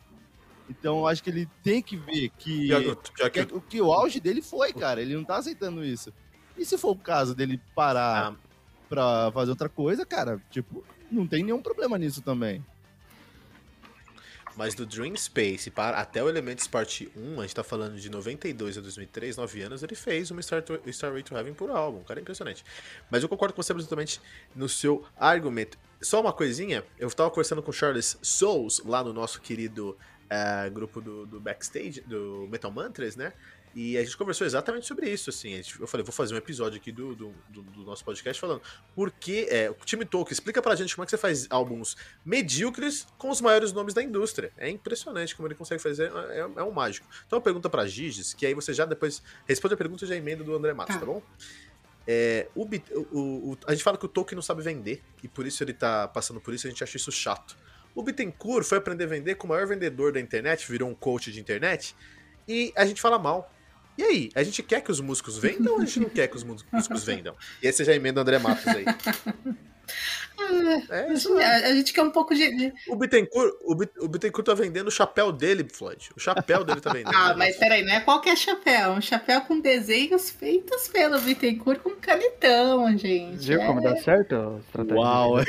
Então, 0.70 1.06
acho 1.06 1.22
que 1.22 1.30
ele 1.30 1.48
tem 1.62 1.82
que 1.82 1.98
ver 1.98 2.30
que, 2.38 2.68
já 2.68 2.80
que, 2.82 3.30
que, 3.46 3.60
que 3.62 3.82
o 3.82 3.92
auge 3.92 4.20
dele 4.20 4.42
foi, 4.42 4.72
cara. 4.72 5.02
Ele 5.02 5.14
não 5.14 5.24
tá 5.24 5.36
aceitando 5.36 5.84
isso. 5.84 6.14
E 6.58 6.66
se 6.66 6.78
for 6.78 6.92
o 6.92 6.96
caso 6.96 7.36
dele 7.36 7.62
parar 7.76 8.34
ah 8.34 8.50
pra 8.90 9.32
fazer 9.32 9.52
outra 9.52 9.70
coisa, 9.70 10.06
cara, 10.06 10.42
tipo, 10.50 10.84
não 11.12 11.28
tem 11.28 11.44
nenhum 11.44 11.62
problema 11.62 11.98
nisso 11.98 12.22
também. 12.22 12.66
Mas 14.56 14.76
do 14.76 14.86
Dream 14.86 15.16
Space 15.16 15.70
para 15.70 16.00
até 16.00 16.24
o 16.24 16.30
Elements 16.30 16.68
Part 16.68 17.12
1, 17.16 17.40
a 17.40 17.44
gente 17.44 17.56
tá 17.56 17.64
falando 17.64 17.98
de 17.98 18.10
92 18.10 18.78
a 18.78 18.82
2003, 18.82 19.38
9 19.38 19.62
anos, 19.62 19.84
ele 19.84 19.96
fez 19.96 20.32
uma 20.32 20.42
Star 20.42 20.64
Starway 20.88 21.24
to 21.24 21.36
Heaven 21.36 21.54
por 21.54 21.70
álbum, 21.70 22.04
cara, 22.04 22.20
é 22.20 22.22
impressionante. 22.22 22.64
Mas 23.10 23.24
eu 23.24 23.30
concordo 23.30 23.54
com 23.54 23.62
você 23.62 23.72
absolutamente 23.72 24.22
no 24.56 24.68
seu 24.68 25.06
argumento. 25.18 25.78
Só 26.02 26.22
uma 26.22 26.34
coisinha, 26.34 26.84
eu 26.98 27.10
tava 27.12 27.30
conversando 27.30 27.62
com 27.62 27.72
o 27.72 27.74
Charles 27.74 28.18
Souls, 28.22 28.82
lá 28.86 29.04
no 29.04 29.14
nosso 29.14 29.42
querido 29.42 29.98
uh, 30.30 30.72
grupo 30.72 31.02
do, 31.02 31.26
do 31.26 31.40
Backstage, 31.40 32.02
do 32.02 32.48
Metal 32.50 32.72
Mantras, 32.72 33.16
né? 33.16 33.34
E 33.76 33.98
a 33.98 34.04
gente 34.04 34.18
conversou 34.18 34.48
exatamente 34.48 34.88
sobre 34.88 35.08
isso, 35.10 35.30
assim. 35.30 35.50
Gente, 35.56 35.80
eu 35.80 35.86
falei, 35.88 36.04
vou 36.04 36.12
fazer 36.12 36.34
um 36.34 36.38
episódio 36.38 36.78
aqui 36.78 36.92
do, 36.92 37.14
do, 37.16 37.34
do, 37.50 37.62
do 37.62 37.84
nosso 37.84 38.04
podcast 38.04 38.40
falando 38.42 38.62
porque 38.96 39.48
é, 39.50 39.70
o 39.70 39.76
time 39.86 40.04
Tolkien 40.06 40.34
explica 40.34 40.60
pra 40.62 40.76
gente 40.76 40.96
como 40.96 41.04
é 41.04 41.06
que 41.06 41.12
você 41.12 41.18
faz 41.18 41.46
álbuns 41.52 41.96
medíocres 42.26 43.06
com 43.18 43.30
os 43.30 43.40
maiores 43.42 43.72
nomes 43.72 43.94
da 43.94 44.02
indústria. 44.02 44.52
É 44.58 44.70
impressionante 44.70 45.36
como 45.36 45.48
ele 45.48 45.56
consegue 45.56 45.82
fazer, 45.82 46.12
é, 46.32 46.40
é 46.40 46.64
um 46.64 46.72
mágico. 46.72 47.08
Então, 47.28 47.38
uma 47.38 47.44
pergunta 47.44 47.70
pra 47.70 47.86
Giges, 47.86 48.34
que 48.34 48.46
aí 48.46 48.54
você 48.56 48.74
já 48.74 48.86
depois 48.86 49.22
responde 49.48 49.76
a 49.76 49.78
pergunta 49.78 50.04
e 50.04 50.08
já 50.08 50.16
emenda 50.16 50.44
do 50.44 50.56
André 50.56 50.74
Matos, 50.74 50.96
tá, 50.96 51.00
tá 51.02 51.06
bom? 51.06 51.22
É, 52.08 52.48
o, 52.56 52.64
o- 52.66 53.52
o- 53.52 53.58
a 53.68 53.72
gente 53.72 53.84
fala 53.84 53.98
que 53.98 54.06
o 54.06 54.10
Tolkien 54.10 54.36
não 54.36 54.42
sabe 54.42 54.64
vender, 54.64 55.04
e 55.22 55.28
por 55.28 55.46
isso 55.46 55.64
ele 55.64 55.74
tá 55.74 56.08
passando 56.08 56.42
por 56.42 56.54
isso, 56.54 56.66
a 56.66 56.70
gente 56.72 56.84
acha 56.84 56.98
isso 56.98 57.12
chato. 57.12 57.56
O 57.94 58.02
Bittencourt 58.02 58.66
foi 58.66 58.78
aprender 58.80 59.04
a 59.04 59.08
vender 59.08 59.36
com 59.36 59.46
o 59.46 59.50
maior 59.50 59.68
vendedor 59.68 60.12
da 60.12 60.20
internet, 60.20 60.68
virou 60.72 60.90
um 60.90 60.96
coach 60.96 61.32
de 61.32 61.40
internet, 61.40 61.96
e 62.48 62.74
a 62.76 62.86
gente 62.86 63.00
fala 63.00 63.20
mal. 63.20 63.54
E 64.00 64.04
aí, 64.04 64.30
a 64.34 64.42
gente 64.44 64.64
quer 64.64 64.80
que 64.82 64.90
os 64.90 65.02
músicos 65.02 65.38
vendam 65.38 65.74
ou 65.74 65.82
a 65.82 65.86
gente 65.86 66.00
não 66.00 66.08
quer 66.10 66.28
que 66.30 66.38
os 66.38 66.44
músicos 66.46 67.04
vendam? 67.04 67.36
E 67.62 67.68
aí 67.68 67.74
você 67.74 67.84
já 67.84 67.94
emenda 67.94 68.20
o 68.20 68.22
André 68.22 68.40
Matos 68.40 68.66
aí. 68.66 68.86
É, 70.90 71.12
isso 71.12 71.38
A, 71.38 71.44
é. 71.44 71.66
a 71.66 71.76
gente 71.76 71.92
quer 71.92 72.02
um 72.04 72.12
pouco 72.12 72.34
de. 72.34 72.50
de- 72.56 72.74
O 72.88 72.96
Bittencourt, 72.96 73.54
o, 73.62 73.76
Bit, 73.76 73.92
o 74.00 74.08
Bittencourt 74.08 74.46
tá 74.46 74.54
vendendo 74.54 74.88
o 74.88 74.92
chapéu 74.92 75.34
dele, 75.34 75.68
Floyd. 75.70 76.10
O 76.16 76.20
chapéu 76.20 76.64
dele 76.64 76.80
tá 76.80 76.94
vendendo. 76.94 77.12
Ah, 77.14 77.36
mas 77.36 77.58
peraí, 77.58 77.84
não 77.84 77.92
é 77.94 78.00
qualquer 78.00 78.38
chapéu. 78.38 78.92
Um 78.92 79.02
chapéu 79.02 79.42
com 79.42 79.60
desenhos 79.60 80.30
feitos 80.30 80.88
pelo 80.88 81.20
Bittencourt 81.20 81.82
com 81.82 81.90
canetão, 81.98 82.98
gente. 82.98 83.46
Viu 83.48 83.62
É. 83.62 83.68
como 83.68 83.82
dá 83.82 83.98
certo 83.98 84.34
a 84.36 84.60
estratégia? 84.60 84.98
Uau, 85.02 85.34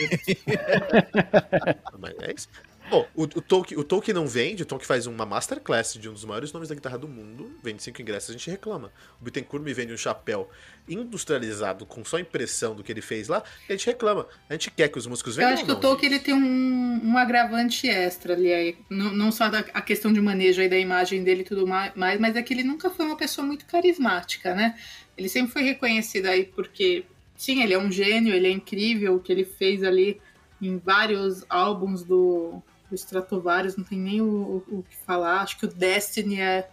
Mas 2.00 2.14
é 2.20 2.32
isso. 2.34 2.48
Bom, 2.90 3.06
o, 3.14 3.22
o, 3.22 3.40
Tolkien, 3.40 3.78
o 3.78 3.84
Tolkien 3.84 4.12
não 4.12 4.26
vende, 4.26 4.64
o 4.64 4.66
Tolkien 4.66 4.88
faz 4.88 5.06
uma 5.06 5.24
masterclass 5.24 5.94
de 5.94 6.08
um 6.08 6.12
dos 6.12 6.24
maiores 6.24 6.52
nomes 6.52 6.68
da 6.68 6.74
guitarra 6.74 6.98
do 6.98 7.06
mundo, 7.06 7.52
vende 7.62 7.82
cinco 7.82 8.02
ingressos, 8.02 8.30
a 8.30 8.32
gente 8.32 8.50
reclama. 8.50 8.90
O 9.20 9.24
Bittencourt 9.24 9.62
me 9.62 9.72
vende 9.72 9.92
um 9.92 9.96
chapéu 9.96 10.50
industrializado 10.88 11.86
com 11.86 12.04
só 12.04 12.18
impressão 12.18 12.74
do 12.74 12.82
que 12.82 12.90
ele 12.90 13.00
fez 13.00 13.28
lá, 13.28 13.44
e 13.68 13.72
a 13.72 13.76
gente 13.76 13.86
reclama. 13.86 14.26
A 14.48 14.54
gente 14.54 14.72
quer 14.72 14.88
que 14.88 14.98
os 14.98 15.06
músicos 15.06 15.38
Eu 15.38 15.42
vendam 15.42 15.54
acho 15.54 15.64
que 15.64 15.70
o 15.70 15.76
Tolkien 15.76 16.12
ele 16.12 16.20
tem 16.20 16.34
um, 16.34 17.00
um 17.04 17.16
agravante 17.16 17.88
extra 17.88 18.34
ali, 18.34 18.52
aí. 18.52 18.76
Não, 18.90 19.12
não 19.12 19.30
só 19.30 19.48
da, 19.48 19.60
a 19.72 19.80
questão 19.80 20.12
de 20.12 20.20
manejo 20.20 20.60
aí 20.60 20.68
da 20.68 20.78
imagem 20.78 21.22
dele 21.22 21.42
e 21.42 21.44
tudo 21.44 21.68
mais, 21.68 21.92
mas 21.94 22.34
é 22.34 22.42
que 22.42 22.52
ele 22.52 22.64
nunca 22.64 22.90
foi 22.90 23.06
uma 23.06 23.16
pessoa 23.16 23.46
muito 23.46 23.66
carismática, 23.66 24.52
né? 24.52 24.76
Ele 25.16 25.28
sempre 25.28 25.52
foi 25.52 25.62
reconhecido 25.62 26.26
aí 26.26 26.44
porque, 26.44 27.04
sim, 27.36 27.62
ele 27.62 27.72
é 27.72 27.78
um 27.78 27.92
gênio, 27.92 28.34
ele 28.34 28.48
é 28.48 28.50
incrível, 28.50 29.14
o 29.14 29.20
que 29.20 29.30
ele 29.30 29.44
fez 29.44 29.84
ali 29.84 30.20
em 30.60 30.76
vários 30.76 31.44
álbuns 31.48 32.02
do, 32.02 32.62
do 32.90 32.94
Stratovarius, 32.96 33.76
não 33.76 33.84
tem 33.84 33.98
nem 33.98 34.20
o, 34.20 34.26
o- 34.68 34.78
o 34.78 34.82
que 34.82 34.96
falar. 35.06 35.40
Acho 35.40 35.56
que 35.58 35.64
o 35.64 35.68
Destiny 35.68 36.40
é 36.40 36.68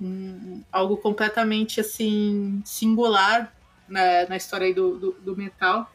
um- 0.00 0.62
algo 0.72 0.96
completamente, 0.96 1.80
assim, 1.80 2.62
singular 2.64 3.52
né, 3.88 4.26
na 4.26 4.36
história 4.36 4.72
do, 4.72 4.96
do, 4.98 5.12
do 5.12 5.36
metal. 5.36 5.92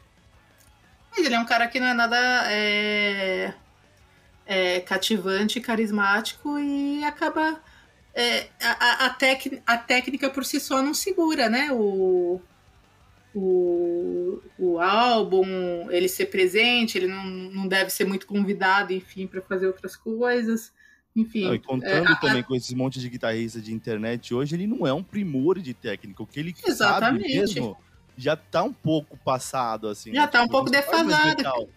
Mas 1.10 1.26
ele 1.26 1.34
é 1.34 1.38
um 1.38 1.44
cara 1.44 1.66
que 1.68 1.78
não 1.80 1.86
é 1.88 1.94
nada 1.94 2.16
é, 2.50 3.52
é, 4.46 4.80
cativante, 4.80 5.60
carismático 5.60 6.58
e 6.58 7.04
acaba. 7.04 7.60
é, 8.14 8.48
a, 8.62 9.04
a- 9.04 9.06
a 9.06 9.10
tec- 9.10 9.62
a 9.66 9.76
técnica 9.78 10.28
por 10.30 10.44
si 10.44 10.58
só 10.60 10.82
não 10.82 10.92
segura, 10.94 11.48
né? 11.48 11.68
O, 11.72 12.40
o, 13.34 14.40
o 14.58 14.78
álbum, 14.78 15.90
ele 15.90 16.08
ser 16.08 16.26
presente, 16.26 16.98
ele 16.98 17.06
não, 17.06 17.24
não 17.24 17.68
deve 17.68 17.90
ser 17.90 18.04
muito 18.04 18.26
convidado, 18.26 18.92
enfim, 18.92 19.26
para 19.26 19.40
fazer 19.42 19.66
outras 19.66 19.96
coisas. 19.96 20.72
Enfim. 21.14 21.44
Não, 21.44 21.54
e 21.54 21.58
contando 21.58 22.08
é, 22.08 22.12
a- 22.12 22.16
também 22.16 22.42
com 22.42 22.54
esses 22.54 22.72
montes 22.72 23.02
de 23.02 23.08
guitarristas 23.08 23.62
de 23.62 23.72
internet 23.72 24.34
hoje, 24.34 24.54
ele 24.54 24.66
não 24.66 24.86
é 24.86 24.92
um 24.92 25.02
primor 25.02 25.58
de 25.58 25.74
técnica. 25.74 26.22
O 26.22 26.26
que 26.26 26.40
ele 26.40 26.54
Exatamente. 26.66 27.22
sabe 27.22 27.38
mesmo 27.40 27.76
já 28.16 28.36
tá 28.36 28.62
um 28.62 28.72
pouco 28.72 29.16
passado, 29.18 29.88
assim. 29.88 30.12
Já 30.14 30.22
né? 30.22 30.26
tá 30.26 30.42
um 30.42 30.48
pouco 30.48 30.70
faz 30.72 31.06
mais 31.06 31.34
defasado. 31.34 31.68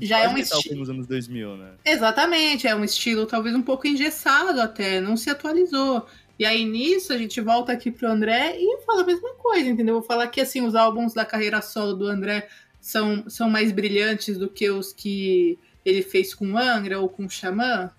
já 0.00 0.20
é 0.20 0.28
um 0.28 0.38
estilo. 0.38 0.78
nos 0.78 0.90
anos 0.90 1.06
2000, 1.06 1.56
né? 1.56 1.72
Exatamente, 1.84 2.66
é 2.66 2.74
um 2.74 2.84
estilo 2.84 3.26
talvez 3.26 3.54
um 3.54 3.62
pouco 3.62 3.86
engessado 3.86 4.60
até, 4.60 5.00
não 5.00 5.16
se 5.16 5.30
atualizou. 5.30 6.06
E 6.38 6.44
aí 6.44 6.64
nisso 6.64 7.12
a 7.12 7.18
gente 7.18 7.40
volta 7.40 7.72
aqui 7.72 7.90
pro 7.90 8.08
André 8.08 8.56
e 8.58 8.80
fala 8.84 9.02
a 9.02 9.06
mesma 9.06 9.34
coisa, 9.34 9.68
entendeu? 9.68 9.94
Vou 9.94 10.02
falar 10.02 10.26
que 10.28 10.40
assim, 10.40 10.64
os 10.64 10.74
álbuns 10.74 11.12
da 11.14 11.24
carreira 11.24 11.60
solo 11.62 11.94
do 11.94 12.06
André 12.06 12.48
são, 12.80 13.28
são 13.28 13.48
mais 13.48 13.70
brilhantes 13.70 14.36
do 14.38 14.48
que 14.48 14.68
os 14.70 14.92
que 14.92 15.58
ele 15.84 16.02
fez 16.02 16.34
com 16.34 16.56
Angra 16.56 17.00
ou 17.00 17.08
com 17.08 17.28
Xamã. 17.28 17.90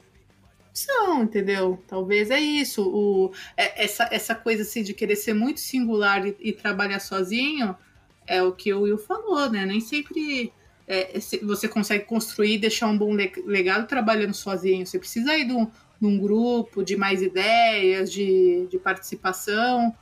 São, 0.73 1.23
entendeu? 1.23 1.81
Talvez 1.87 2.31
é 2.31 2.39
isso. 2.39 2.81
O, 2.83 3.31
é- 3.55 3.83
essa, 3.83 4.07
essa 4.11 4.33
coisa 4.33 4.63
assim 4.63 4.81
de 4.81 4.93
querer 4.93 5.15
ser 5.15 5.33
muito 5.33 5.59
singular 5.59 6.25
e, 6.25 6.35
e 6.39 6.51
trabalhar 6.51 6.99
sozinho 6.99 7.75
é 8.25 8.41
o 8.41 8.51
que 8.51 8.73
o 8.73 8.81
Will 8.81 8.97
falou, 8.97 9.49
né? 9.51 9.65
Nem 9.65 9.79
sempre 9.79 10.51
é, 10.87 11.19
se- 11.19 11.37
você 11.39 11.67
consegue 11.67 12.05
construir 12.05 12.55
e 12.55 12.57
deixar 12.57 12.87
um 12.87 12.97
bom 12.97 13.13
le- 13.13 13.31
legado 13.45 13.87
trabalhando 13.87 14.33
sozinho. 14.33 14.85
Você 14.85 14.97
precisa 14.97 15.37
ir 15.37 15.45
de 15.45 15.53
um, 15.53 15.69
de 16.03 16.07
um 16.07 16.19
grupo, 16.19 16.83
de 16.83 16.97
mais 16.97 17.21
ideias, 17.21 18.11
de, 18.11 18.67
de 18.69 18.77
participação. 18.77 19.95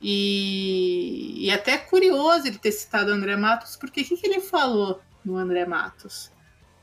E, 0.00 1.44
e 1.44 1.50
até 1.50 1.76
curioso 1.76 2.46
ele 2.46 2.56
ter 2.56 2.70
citado 2.70 3.10
o 3.10 3.14
André 3.14 3.36
Matos, 3.36 3.74
porque 3.74 4.00
o 4.00 4.04
que, 4.04 4.16
que 4.16 4.26
ele 4.26 4.40
falou 4.40 5.00
no 5.24 5.36
André 5.36 5.66
Matos? 5.66 6.30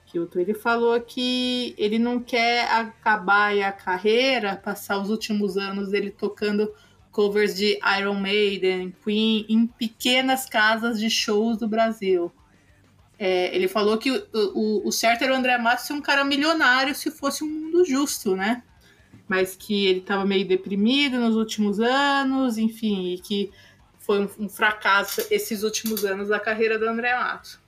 Kilton, 0.05 0.39
ele 0.39 0.53
falou 0.53 0.99
que 1.01 1.73
ele 1.77 1.97
não 1.97 2.19
quer 2.19 2.69
acabar 2.69 3.57
a 3.57 3.71
carreira, 3.71 4.55
passar 4.55 4.99
os 4.99 5.09
últimos 5.09 5.57
anos 5.57 5.89
dele 5.89 6.11
tocando 6.11 6.71
covers 7.11 7.55
de 7.55 7.79
Iron 7.99 8.15
Maiden, 8.15 8.93
Queen, 9.03 9.45
em 9.49 9.65
pequenas 9.65 10.45
casas 10.45 10.99
de 10.99 11.09
shows 11.09 11.57
do 11.57 11.67
Brasil. 11.67 12.31
É, 13.19 13.55
ele 13.55 13.67
falou 13.67 13.97
que 13.97 14.11
o, 14.11 14.27
o, 14.33 14.87
o 14.87 14.91
certo 14.91 15.23
era 15.23 15.33
o 15.33 15.35
André 15.35 15.57
Matos 15.57 15.85
ser 15.85 15.93
um 15.93 16.01
cara 16.01 16.23
milionário 16.23 16.93
se 16.93 17.09
fosse 17.09 17.43
um 17.43 17.47
mundo 17.47 17.83
justo, 17.83 18.35
né? 18.35 18.63
Mas 19.27 19.55
que 19.55 19.87
ele 19.87 19.99
estava 19.99 20.25
meio 20.25 20.47
deprimido 20.47 21.17
nos 21.19 21.35
últimos 21.35 21.79
anos, 21.79 22.57
enfim, 22.57 23.13
e 23.13 23.19
que 23.19 23.51
foi 23.97 24.21
um, 24.21 24.29
um 24.45 24.49
fracasso 24.49 25.21
esses 25.31 25.63
últimos 25.63 26.05
anos 26.05 26.29
da 26.29 26.39
carreira 26.39 26.77
do 26.77 26.87
André 26.87 27.13
Matos. 27.17 27.59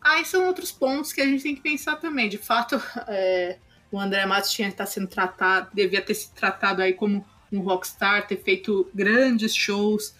Aí 0.00 0.24
são 0.24 0.46
outros 0.46 0.72
pontos 0.72 1.12
que 1.12 1.20
a 1.20 1.26
gente 1.26 1.42
tem 1.42 1.54
que 1.54 1.60
pensar 1.60 1.96
também. 1.96 2.28
De 2.28 2.38
fato, 2.38 2.80
é, 3.06 3.58
o 3.92 3.98
André 3.98 4.26
Matos 4.26 4.50
tinha 4.50 4.68
estar 4.68 4.86
sendo 4.86 5.06
tratado, 5.06 5.68
devia 5.72 6.02
ter 6.02 6.14
se 6.14 6.32
tratado 6.32 6.82
aí 6.82 6.94
como 6.94 7.24
um 7.52 7.60
rockstar, 7.60 8.26
ter 8.26 8.36
feito 8.42 8.88
grandes 8.94 9.54
shows. 9.54 10.14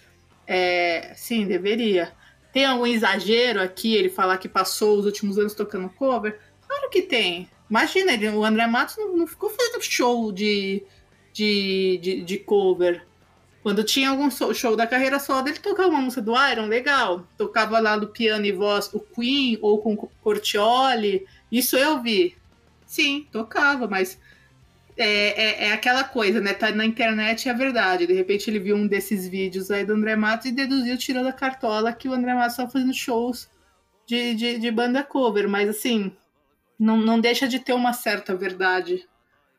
É, 0.47 1.13
sim, 1.17 1.47
deveria. 1.47 2.13
Tem 2.53 2.65
algum 2.65 2.87
exagero 2.87 3.61
aqui, 3.61 3.95
ele 3.95 4.09
falar 4.09 4.39
que 4.39 4.49
passou 4.49 4.99
os 4.99 5.07
últimos 5.07 5.39
anos 5.39 5.55
tocando 5.55 5.89
cover? 5.91 6.39
Claro 6.67 6.91
que 6.91 7.03
tem. 7.03 7.49
Imagina, 7.69 8.13
ele, 8.13 8.29
o 8.29 8.45
André 8.45 8.67
Matos 8.67 8.97
não, 8.97 9.17
não 9.17 9.27
ficou 9.27 9.51
fazendo 9.51 9.81
show 9.83 10.33
de, 10.33 10.83
de, 11.33 11.99
de, 12.03 12.23
de 12.23 12.39
cover. 12.39 13.07
Quando 13.63 13.85
tinha 13.85 14.09
algum 14.11 14.31
show 14.31 14.75
da 14.75 14.87
carreira 14.87 15.19
solo, 15.21 15.47
ele 15.47 15.59
tocava 15.59 15.91
uma 15.91 16.01
música 16.01 16.23
do 16.23 16.33
Iron, 16.51 16.67
legal. 16.67 17.27
Tocava 17.37 17.79
lá 17.79 17.97
no 17.97 18.09
piano 18.09 18.47
e 18.47 18.53
voz 18.53 18.93
o 18.93 19.01
Queen 19.01 19.59
ou 19.61 19.81
com 19.81 19.97
Cortioli. 19.97 21.27
Isso 21.53 21.77
eu 21.77 22.03
vi. 22.03 22.37
Sim, 22.87 23.29
tocava, 23.31 23.87
mas 23.87 24.19
é, 24.97 25.65
é, 25.65 25.65
é 25.69 25.73
aquela 25.73 26.05
coisa, 26.05 26.41
né? 26.41 26.53
Tá 26.55 26.71
na 26.71 26.85
internet 26.85 27.49
é 27.49 27.53
a 27.53 27.55
verdade. 27.55 28.07
De 28.07 28.13
repente 28.13 28.51
ele 28.51 28.59
viu 28.59 28.77
um 28.77 28.87
desses 28.87 29.29
vídeos 29.29 29.71
aí 29.71 29.85
do 29.85 29.95
André 29.95 30.17
Matos 30.17 30.47
e 30.47 30.53
deduziu, 30.53 30.97
tirou 30.99 31.25
da 31.25 31.33
cartola 31.33 31.93
que 31.93 32.09
o 32.09 32.13
André 32.13 32.35
Matos 32.35 32.53
estava 32.53 32.71
fazendo 32.71 32.95
shows 32.95 33.49
de, 34.07 34.35
de, 34.35 34.59
de 34.59 34.71
banda 34.71 35.03
cover. 35.03 35.49
Mas 35.49 35.69
assim, 35.69 36.13
não, 36.79 36.97
não 36.97 37.21
deixa 37.21 37.47
de 37.49 37.59
ter 37.59 37.73
uma 37.73 37.93
certa 37.93 38.35
verdade. 38.35 39.07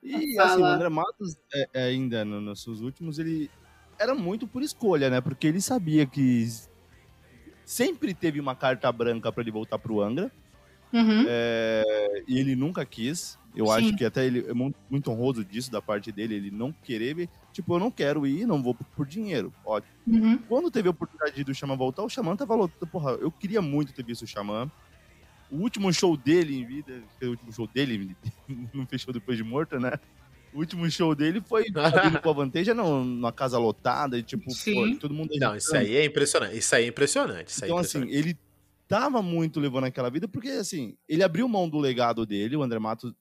E 0.04 0.36
Fala. 0.36 0.52
assim, 0.52 0.62
o 0.62 0.66
André 0.66 0.90
Matos, 0.90 1.38
é, 1.54 1.70
é, 1.74 1.84
ainda 1.84 2.26
no- 2.26 2.42
nos 2.42 2.64
seus 2.64 2.82
últimos, 2.82 3.20
ele 3.20 3.50
era 4.00 4.16
muito 4.16 4.48
por 4.48 4.64
escolha, 4.64 5.10
né? 5.10 5.22
Porque 5.22 5.46
ele 5.46 5.62
sabia 5.62 6.06
que 6.06 6.48
sempre 7.64 8.14
teve 8.14 8.40
uma 8.40 8.56
carta 8.56 8.92
branca 8.92 9.32
para 9.32 9.42
ele 9.44 9.52
voltar 9.52 9.78
pro 9.78 10.02
Angra. 10.02 10.32
Uhum. 10.94 11.26
é, 11.28 12.24
e 12.28 12.38
ele 12.40 12.56
nunca 12.56 12.86
quis. 12.86 13.40
Eu 13.56 13.68
Sim. 13.68 13.72
acho 13.74 13.96
que 13.98 14.06
até 14.06 14.26
ele 14.26 14.46
é 14.48 14.54
mu- 14.54 14.74
muito 14.90 15.12
honroso 15.12 15.44
disso 15.44 15.70
da 15.70 15.82
parte 15.82 16.10
dele, 16.12 16.36
ele 16.36 16.52
não 16.52 16.72
querer 16.72 17.14
ver. 17.16 17.30
Tipo, 17.52 17.76
eu 17.76 17.80
não 17.80 17.92
quero 17.92 18.26
ir, 18.26 18.46
não 18.46 18.64
vou 18.64 18.74
por, 18.74 19.06
dinheiro. 19.06 19.54
Ótimo. 19.66 19.92
Uhum. 20.08 20.38
Quando 20.48 20.72
teve 20.72 20.88
a 20.88 20.92
oportunidade 20.92 21.44
do 21.44 21.54
Xamã 21.54 21.76
voltar, 21.76 22.04
o 22.04 22.10
Xamã 22.10 22.36
tava 22.36 22.56
lotado. 22.56 22.88
Porra, 22.88 23.12
eu 23.14 23.30
queria 23.30 23.62
muito 23.62 23.92
ter 23.94 24.06
visto 24.06 24.22
o 24.24 24.28
Xamã. 24.28 24.72
O 25.50 25.58
último 25.58 25.92
show 25.92 26.16
dele 26.16 26.58
em 26.58 26.66
vida, 26.66 27.02
que 27.20 27.26
é 27.26 27.28
o 27.28 27.32
último 27.32 27.52
show 27.52 27.68
dele, 27.68 28.16
não 28.74 28.86
fechou 28.88 29.14
depois 29.14 29.38
de 29.38 29.44
morto, 29.44 29.78
né? 29.78 29.92
O 30.54 30.60
último 30.60 30.90
show 30.90 31.14
dele 31.14 31.42
foi 31.42 31.66
abrindo 31.76 32.22
com 32.22 32.30
a 32.30 32.34
Vanteja 32.34 32.74
não, 32.74 33.04
numa 33.04 33.34
casa 33.34 33.58
lotada, 33.58 34.18
e 34.18 34.24
tipo, 34.24 34.46
pô, 34.46 34.96
todo 34.98 35.14
mundo 35.14 35.30
Não, 35.38 35.58
isso 35.58 35.76
aí 35.76 35.96
é 35.98 36.06
impressionante. 36.06 36.58
Isso 36.58 36.74
aí 36.74 36.86
é 36.86 36.88
impressionante. 36.88 37.48
Isso 37.50 37.66
aí 37.66 37.70
é 37.70 37.74
então, 37.74 37.78
assim, 37.82 37.98
impressionante. 37.98 38.30
ele 38.30 38.38
tava 38.92 39.22
muito 39.22 39.58
levando 39.58 39.86
aquela 39.86 40.10
vida, 40.10 40.28
porque, 40.28 40.50
assim, 40.50 40.98
ele 41.08 41.24
abriu 41.24 41.48
mão 41.48 41.70
do 41.70 41.80
legado 41.80 42.26
dele, 42.26 42.58
o 42.58 42.62
André 42.62 42.78
Matos, 42.78 43.14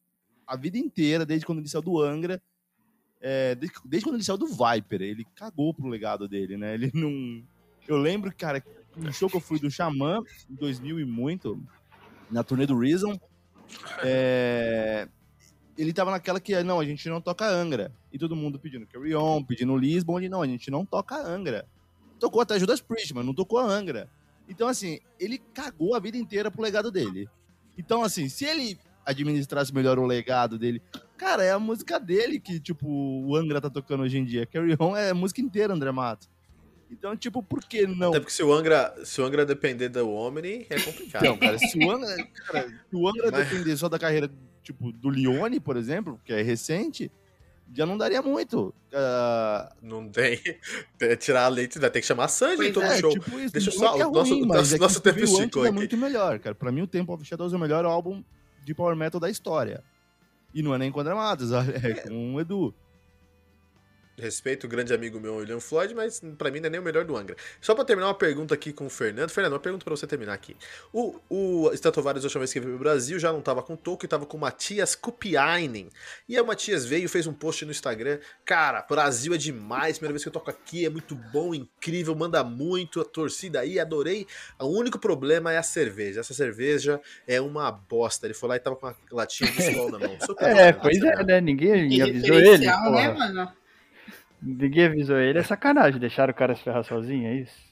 a 0.44 0.56
vida 0.56 0.76
inteira, 0.76 1.24
desde 1.24 1.46
quando 1.46 1.60
ele 1.60 1.68
saiu 1.68 1.80
do 1.80 2.02
Angra, 2.02 2.42
é, 3.20 3.54
desde, 3.54 3.76
desde 3.84 4.04
quando 4.04 4.16
ele 4.16 4.24
saiu 4.24 4.36
do 4.36 4.48
Viper, 4.48 5.00
ele 5.00 5.24
cagou 5.32 5.72
pro 5.72 5.86
legado 5.86 6.26
dele, 6.26 6.56
né? 6.56 6.74
Ele 6.74 6.90
não... 6.92 7.46
Eu 7.86 7.98
lembro, 7.98 8.34
cara, 8.36 8.60
um 8.96 9.12
show 9.12 9.30
que 9.30 9.36
eu 9.36 9.40
fui 9.40 9.60
do 9.60 9.70
Xamã, 9.70 10.20
em 10.50 10.56
2000 10.56 10.98
e 10.98 11.04
muito, 11.04 11.62
na 12.28 12.42
turnê 12.42 12.66
do 12.66 12.76
Reason, 12.76 13.16
é, 14.02 15.06
ele 15.78 15.92
tava 15.92 16.10
naquela 16.10 16.40
que, 16.40 16.60
não, 16.64 16.80
a 16.80 16.84
gente 16.84 17.08
não 17.08 17.20
toca 17.20 17.48
Angra. 17.48 17.92
E 18.12 18.18
todo 18.18 18.34
mundo 18.34 18.58
pedindo 18.58 18.88
Carry 18.88 19.14
On, 19.14 19.40
pedindo 19.40 19.76
Lisbon, 19.76 20.18
ele, 20.18 20.28
não, 20.28 20.42
a 20.42 20.48
gente 20.48 20.68
não 20.68 20.84
toca 20.84 21.14
Angra. 21.16 21.64
Tocou 22.18 22.40
até 22.40 22.58
Judas 22.58 22.80
Priest, 22.80 23.14
mas 23.14 23.24
não 23.24 23.32
tocou 23.32 23.60
a 23.60 23.64
Angra. 23.64 24.10
Então, 24.50 24.66
assim, 24.68 24.98
ele 25.18 25.38
cagou 25.54 25.94
a 25.94 26.00
vida 26.00 26.18
inteira 26.18 26.50
pro 26.50 26.60
legado 26.60 26.90
dele. 26.90 27.28
Então, 27.78 28.02
assim, 28.02 28.28
se 28.28 28.44
ele 28.44 28.76
administrasse 29.06 29.72
melhor 29.72 29.98
o 29.98 30.04
legado 30.04 30.58
dele, 30.58 30.82
cara, 31.16 31.42
é 31.44 31.52
a 31.52 31.58
música 31.58 31.98
dele 31.98 32.38
que, 32.40 32.58
tipo, 32.60 32.86
o 32.88 33.34
Angra 33.36 33.60
tá 33.60 33.70
tocando 33.70 34.02
hoje 34.02 34.18
em 34.18 34.24
dia. 34.24 34.44
Carry 34.44 34.76
On 34.78 34.96
é 34.96 35.10
a 35.10 35.14
música 35.14 35.40
inteira, 35.40 35.72
André 35.72 35.90
Matos. 35.92 36.28
Então, 36.90 37.16
tipo, 37.16 37.40
por 37.40 37.60
que 37.64 37.86
não? 37.86 38.08
Até 38.08 38.18
porque 38.18 38.32
se 38.32 38.42
o 38.42 38.52
Angra, 38.52 38.92
se 39.04 39.20
o 39.20 39.24
Angra 39.24 39.46
depender 39.46 39.88
do 39.88 40.10
Omni, 40.10 40.66
é 40.68 40.80
complicado. 40.80 41.22
Não, 41.24 41.38
cara, 41.38 41.56
se 41.56 41.78
o 41.78 41.88
Angra, 41.90 42.16
cara, 42.46 42.68
se 42.68 42.96
o 42.96 43.08
Angra 43.08 43.30
Mas- 43.30 43.48
depender 43.48 43.76
só 43.76 43.88
da 43.88 43.96
carreira, 43.98 44.28
tipo, 44.62 44.90
do 44.90 45.08
Lione, 45.08 45.60
por 45.60 45.76
exemplo, 45.76 46.20
que 46.24 46.32
é 46.32 46.42
recente, 46.42 47.10
já 47.74 47.86
não 47.86 47.96
daria 47.96 48.20
muito. 48.22 48.74
Ah, 48.92 49.72
Não 49.82 50.08
tem. 50.10 50.40
Tirar 51.18 51.44
a 51.44 51.48
leite, 51.48 51.78
vai 51.78 51.90
ter 51.90 52.00
que 52.00 52.06
chamar 52.06 52.24
a 52.24 52.28
em 52.68 52.72
todo 52.72 52.84
é, 52.84 52.98
show. 52.98 53.10
tipo 53.10 53.38
isso. 53.38 53.52
Deixa 53.52 53.70
só- 53.70 53.96
é 53.96 54.00
é 54.00 54.06
o 54.06 54.10
nosso- 54.10 54.34
ruim, 54.34 54.46
nosso- 54.46 54.74
é 54.74 54.78
nosso 54.78 55.00
tempo 55.00 55.18
é 55.64 55.68
aqui. 55.68 55.74
muito 55.76 55.96
melhor, 55.96 56.38
cara. 56.38 56.54
Pra 56.54 56.70
mim, 56.72 56.82
o 56.82 56.86
Temple 56.86 57.14
of 57.14 57.24
Shadows 57.24 57.52
é 57.52 57.56
o 57.56 57.58
melhor 57.60 57.84
álbum 57.84 58.22
de 58.64 58.74
power 58.74 58.94
metal 58.96 59.20
da 59.20 59.30
história. 59.30 59.82
E 60.52 60.62
não 60.62 60.74
é 60.74 60.78
nem 60.78 60.90
com 60.90 60.98
Matos, 61.14 61.52
é 61.52 61.94
com 62.08 62.34
o 62.34 62.40
Edu. 62.40 62.74
Respeito 64.20 64.64
o 64.64 64.68
grande 64.68 64.92
amigo 64.92 65.18
meu, 65.18 65.36
William 65.36 65.60
Floyd, 65.60 65.94
mas 65.94 66.20
pra 66.38 66.50
mim 66.50 66.60
não 66.60 66.66
é 66.66 66.70
nem 66.70 66.80
o 66.80 66.82
melhor 66.82 67.04
do 67.04 67.16
Angra. 67.16 67.36
Só 67.60 67.74
pra 67.74 67.84
terminar 67.84 68.08
uma 68.08 68.14
pergunta 68.14 68.54
aqui 68.54 68.72
com 68.72 68.86
o 68.86 68.90
Fernando. 68.90 69.30
Fernando, 69.30 69.54
uma 69.54 69.60
pergunta 69.60 69.84
pra 69.84 69.96
você 69.96 70.06
terminar 70.06 70.34
aqui. 70.34 70.56
O, 70.92 71.18
o 71.28 71.70
Stratovarius, 71.72 72.24
a 72.24 72.26
última 72.26 72.40
vez 72.40 72.52
que 72.52 72.60
veio 72.60 72.74
pro 72.74 72.84
Brasil, 72.84 73.18
já 73.18 73.32
não 73.32 73.40
tava 73.40 73.62
com 73.62 73.78
e 74.02 74.06
tava 74.06 74.26
com 74.26 74.36
o 74.36 74.40
Matias 74.40 74.94
Kupiainen. 74.94 75.88
E 76.28 76.36
aí 76.36 76.42
o 76.42 76.46
Matias 76.46 76.84
veio 76.84 77.04
e 77.04 77.08
fez 77.08 77.26
um 77.26 77.32
post 77.32 77.64
no 77.64 77.70
Instagram. 77.70 78.18
Cara, 78.44 78.84
Brasil 78.88 79.34
é 79.34 79.36
demais, 79.38 79.98
primeira 79.98 80.12
vez 80.12 80.22
que 80.22 80.28
eu 80.28 80.32
toco 80.32 80.50
aqui, 80.50 80.84
é 80.84 80.90
muito 80.90 81.14
bom, 81.14 81.54
incrível, 81.54 82.14
manda 82.14 82.44
muito, 82.44 83.00
a 83.00 83.04
torcida 83.04 83.60
aí, 83.60 83.78
adorei. 83.80 84.26
O 84.58 84.66
único 84.66 84.98
problema 84.98 85.52
é 85.52 85.58
a 85.58 85.62
cerveja. 85.62 86.20
Essa 86.20 86.34
cerveja 86.34 87.00
é 87.26 87.40
uma 87.40 87.70
bosta. 87.70 88.26
Ele 88.26 88.34
foi 88.34 88.48
lá 88.48 88.56
e 88.56 88.60
tava 88.60 88.76
com 88.76 88.86
uma 88.86 88.96
latinha 89.10 89.50
de 89.50 89.62
sol 89.74 89.90
na 89.90 89.98
mão. 89.98 90.16
É, 90.40 90.72
pois 90.72 90.96
é, 91.02 91.16
sabe? 91.16 91.24
né? 91.24 91.40
Ninguém 91.40 92.02
avisou 92.02 92.36
ele. 92.36 92.66
né, 92.66 93.12
mano? 93.12 93.59
Ninguém 94.42 94.86
avisou 94.86 95.18
ele. 95.18 95.38
É 95.38 95.42
sacanagem 95.42 96.00
deixar 96.00 96.30
o 96.30 96.34
cara 96.34 96.54
se 96.54 96.62
ferrar 96.62 96.84
sozinho, 96.84 97.26
é 97.28 97.34
isso? 97.34 97.70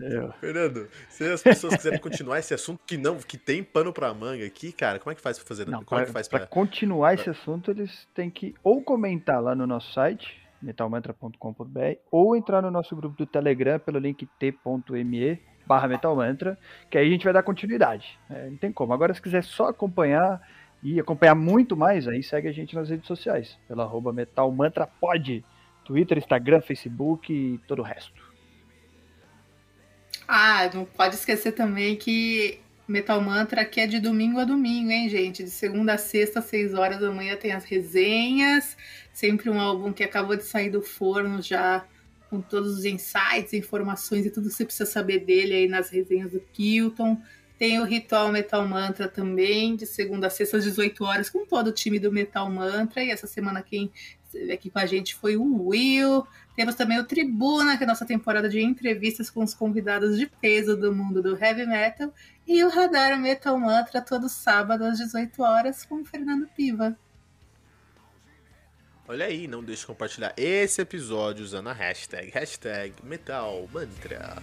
Eu. 0.00 0.32
Fernando, 0.32 0.88
se 1.10 1.24
as 1.24 1.42
pessoas 1.42 1.76
quiserem 1.76 2.00
continuar 2.00 2.38
esse 2.38 2.54
assunto 2.54 2.80
que 2.86 2.96
não, 2.96 3.18
que 3.18 3.36
tem 3.36 3.62
pano 3.62 3.92
pra 3.92 4.12
manga 4.14 4.44
aqui, 4.44 4.72
cara, 4.72 4.98
como 4.98 5.12
é 5.12 5.14
que 5.14 5.20
faz 5.20 5.38
pra 5.38 5.46
fazer? 5.46 5.66
Não, 5.68 5.84
como 5.84 6.00
é 6.00 6.04
pra, 6.04 6.06
que 6.06 6.12
faz 6.12 6.28
pra 6.28 6.38
pra... 6.40 6.48
continuar 6.48 7.14
esse 7.14 7.28
assunto, 7.28 7.70
eles 7.70 8.08
têm 8.14 8.30
que 8.30 8.54
ou 8.64 8.82
comentar 8.82 9.42
lá 9.42 9.54
no 9.54 9.66
nosso 9.66 9.92
site, 9.92 10.40
metalmantra.com.br, 10.62 11.98
ou 12.10 12.34
entrar 12.34 12.62
no 12.62 12.70
nosso 12.70 12.96
grupo 12.96 13.16
do 13.16 13.26
Telegram 13.26 13.78
pelo 13.78 13.98
link 13.98 14.26
t.me 14.38 15.40
barra 15.66 15.88
metalmantra, 15.88 16.58
que 16.90 16.98
aí 16.98 17.06
a 17.06 17.10
gente 17.10 17.24
vai 17.24 17.32
dar 17.32 17.42
continuidade. 17.42 18.18
É, 18.30 18.48
não 18.48 18.56
tem 18.56 18.72
como. 18.72 18.92
Agora, 18.92 19.14
se 19.14 19.22
quiser 19.22 19.44
só 19.44 19.68
acompanhar 19.68 20.40
e 20.82 20.98
acompanhar 20.98 21.34
muito 21.34 21.76
mais, 21.76 22.08
aí 22.08 22.22
segue 22.22 22.48
a 22.48 22.52
gente 22.52 22.74
nas 22.74 22.90
redes 22.90 23.06
sociais, 23.06 23.56
pelo 23.68 23.82
arroba 23.82 24.12
metalmantrapod, 24.12 25.44
Twitter, 25.84 26.18
Instagram, 26.18 26.60
Facebook 26.60 27.32
e 27.32 27.58
todo 27.66 27.80
o 27.80 27.84
resto. 27.84 28.20
Ah, 30.26 30.70
não 30.72 30.84
pode 30.84 31.14
esquecer 31.14 31.52
também 31.52 31.96
que 31.96 32.60
Metal 32.86 33.20
Mantra 33.20 33.62
aqui 33.62 33.80
é 33.80 33.86
de 33.86 34.00
domingo 34.00 34.38
a 34.38 34.44
domingo, 34.44 34.90
hein, 34.90 35.08
gente? 35.08 35.44
De 35.44 35.50
segunda 35.50 35.94
a 35.94 35.98
sexta, 35.98 36.40
às 36.40 36.46
6 36.46 36.74
horas 36.74 37.00
da 37.00 37.10
manhã, 37.10 37.36
tem 37.36 37.52
as 37.52 37.64
resenhas. 37.64 38.76
Sempre 39.12 39.50
um 39.50 39.60
álbum 39.60 39.92
que 39.92 40.02
acabou 40.02 40.36
de 40.36 40.44
sair 40.44 40.70
do 40.70 40.82
forno 40.82 41.40
já 41.40 41.84
com 42.28 42.40
todos 42.40 42.78
os 42.78 42.84
insights, 42.84 43.52
informações 43.52 44.24
e 44.24 44.30
tudo 44.30 44.48
que 44.48 44.54
você 44.54 44.64
precisa 44.64 44.90
saber 44.90 45.20
dele 45.20 45.54
aí 45.54 45.68
nas 45.68 45.90
resenhas 45.90 46.32
do 46.32 46.40
Kilton. 46.40 47.20
Tem 47.62 47.78
o 47.78 47.84
Ritual 47.84 48.32
Metal 48.32 48.66
Mantra 48.66 49.06
também, 49.06 49.76
de 49.76 49.86
segunda 49.86 50.26
a 50.26 50.30
sexta 50.30 50.56
às 50.56 50.64
18 50.64 51.04
horas, 51.04 51.30
com 51.30 51.46
todo 51.46 51.68
o 51.68 51.72
time 51.72 51.96
do 52.00 52.10
Metal 52.10 52.50
Mantra. 52.50 53.04
E 53.04 53.10
essa 53.12 53.28
semana 53.28 53.62
quem 53.62 53.88
aqui 54.52 54.68
com 54.68 54.80
a 54.80 54.84
gente 54.84 55.14
foi 55.14 55.36
o 55.36 55.68
Will. 55.68 56.26
Temos 56.56 56.74
também 56.74 56.98
o 56.98 57.04
Tribuna, 57.04 57.76
que 57.76 57.84
é 57.84 57.86
a 57.86 57.88
nossa 57.88 58.04
temporada 58.04 58.48
de 58.48 58.60
entrevistas 58.60 59.30
com 59.30 59.44
os 59.44 59.54
convidados 59.54 60.18
de 60.18 60.26
peso 60.26 60.76
do 60.76 60.92
mundo 60.92 61.22
do 61.22 61.38
heavy 61.40 61.64
metal. 61.64 62.12
E 62.48 62.64
o 62.64 62.68
Radar 62.68 63.16
Metal 63.16 63.56
Mantra, 63.56 64.02
todo 64.02 64.28
sábado 64.28 64.82
às 64.82 64.98
18 64.98 65.40
horas, 65.40 65.84
com 65.84 66.00
o 66.00 66.04
Fernando 66.04 66.48
Piva. 66.56 66.98
Olha 69.06 69.26
aí, 69.26 69.46
não 69.46 69.62
deixe 69.62 69.82
de 69.82 69.86
compartilhar 69.86 70.34
esse 70.36 70.82
episódio 70.82 71.44
usando 71.44 71.68
a 71.68 71.72
hashtag, 71.72 72.28
hashtag 72.32 72.92
Metal 73.04 73.68
Mantra. 73.72 74.42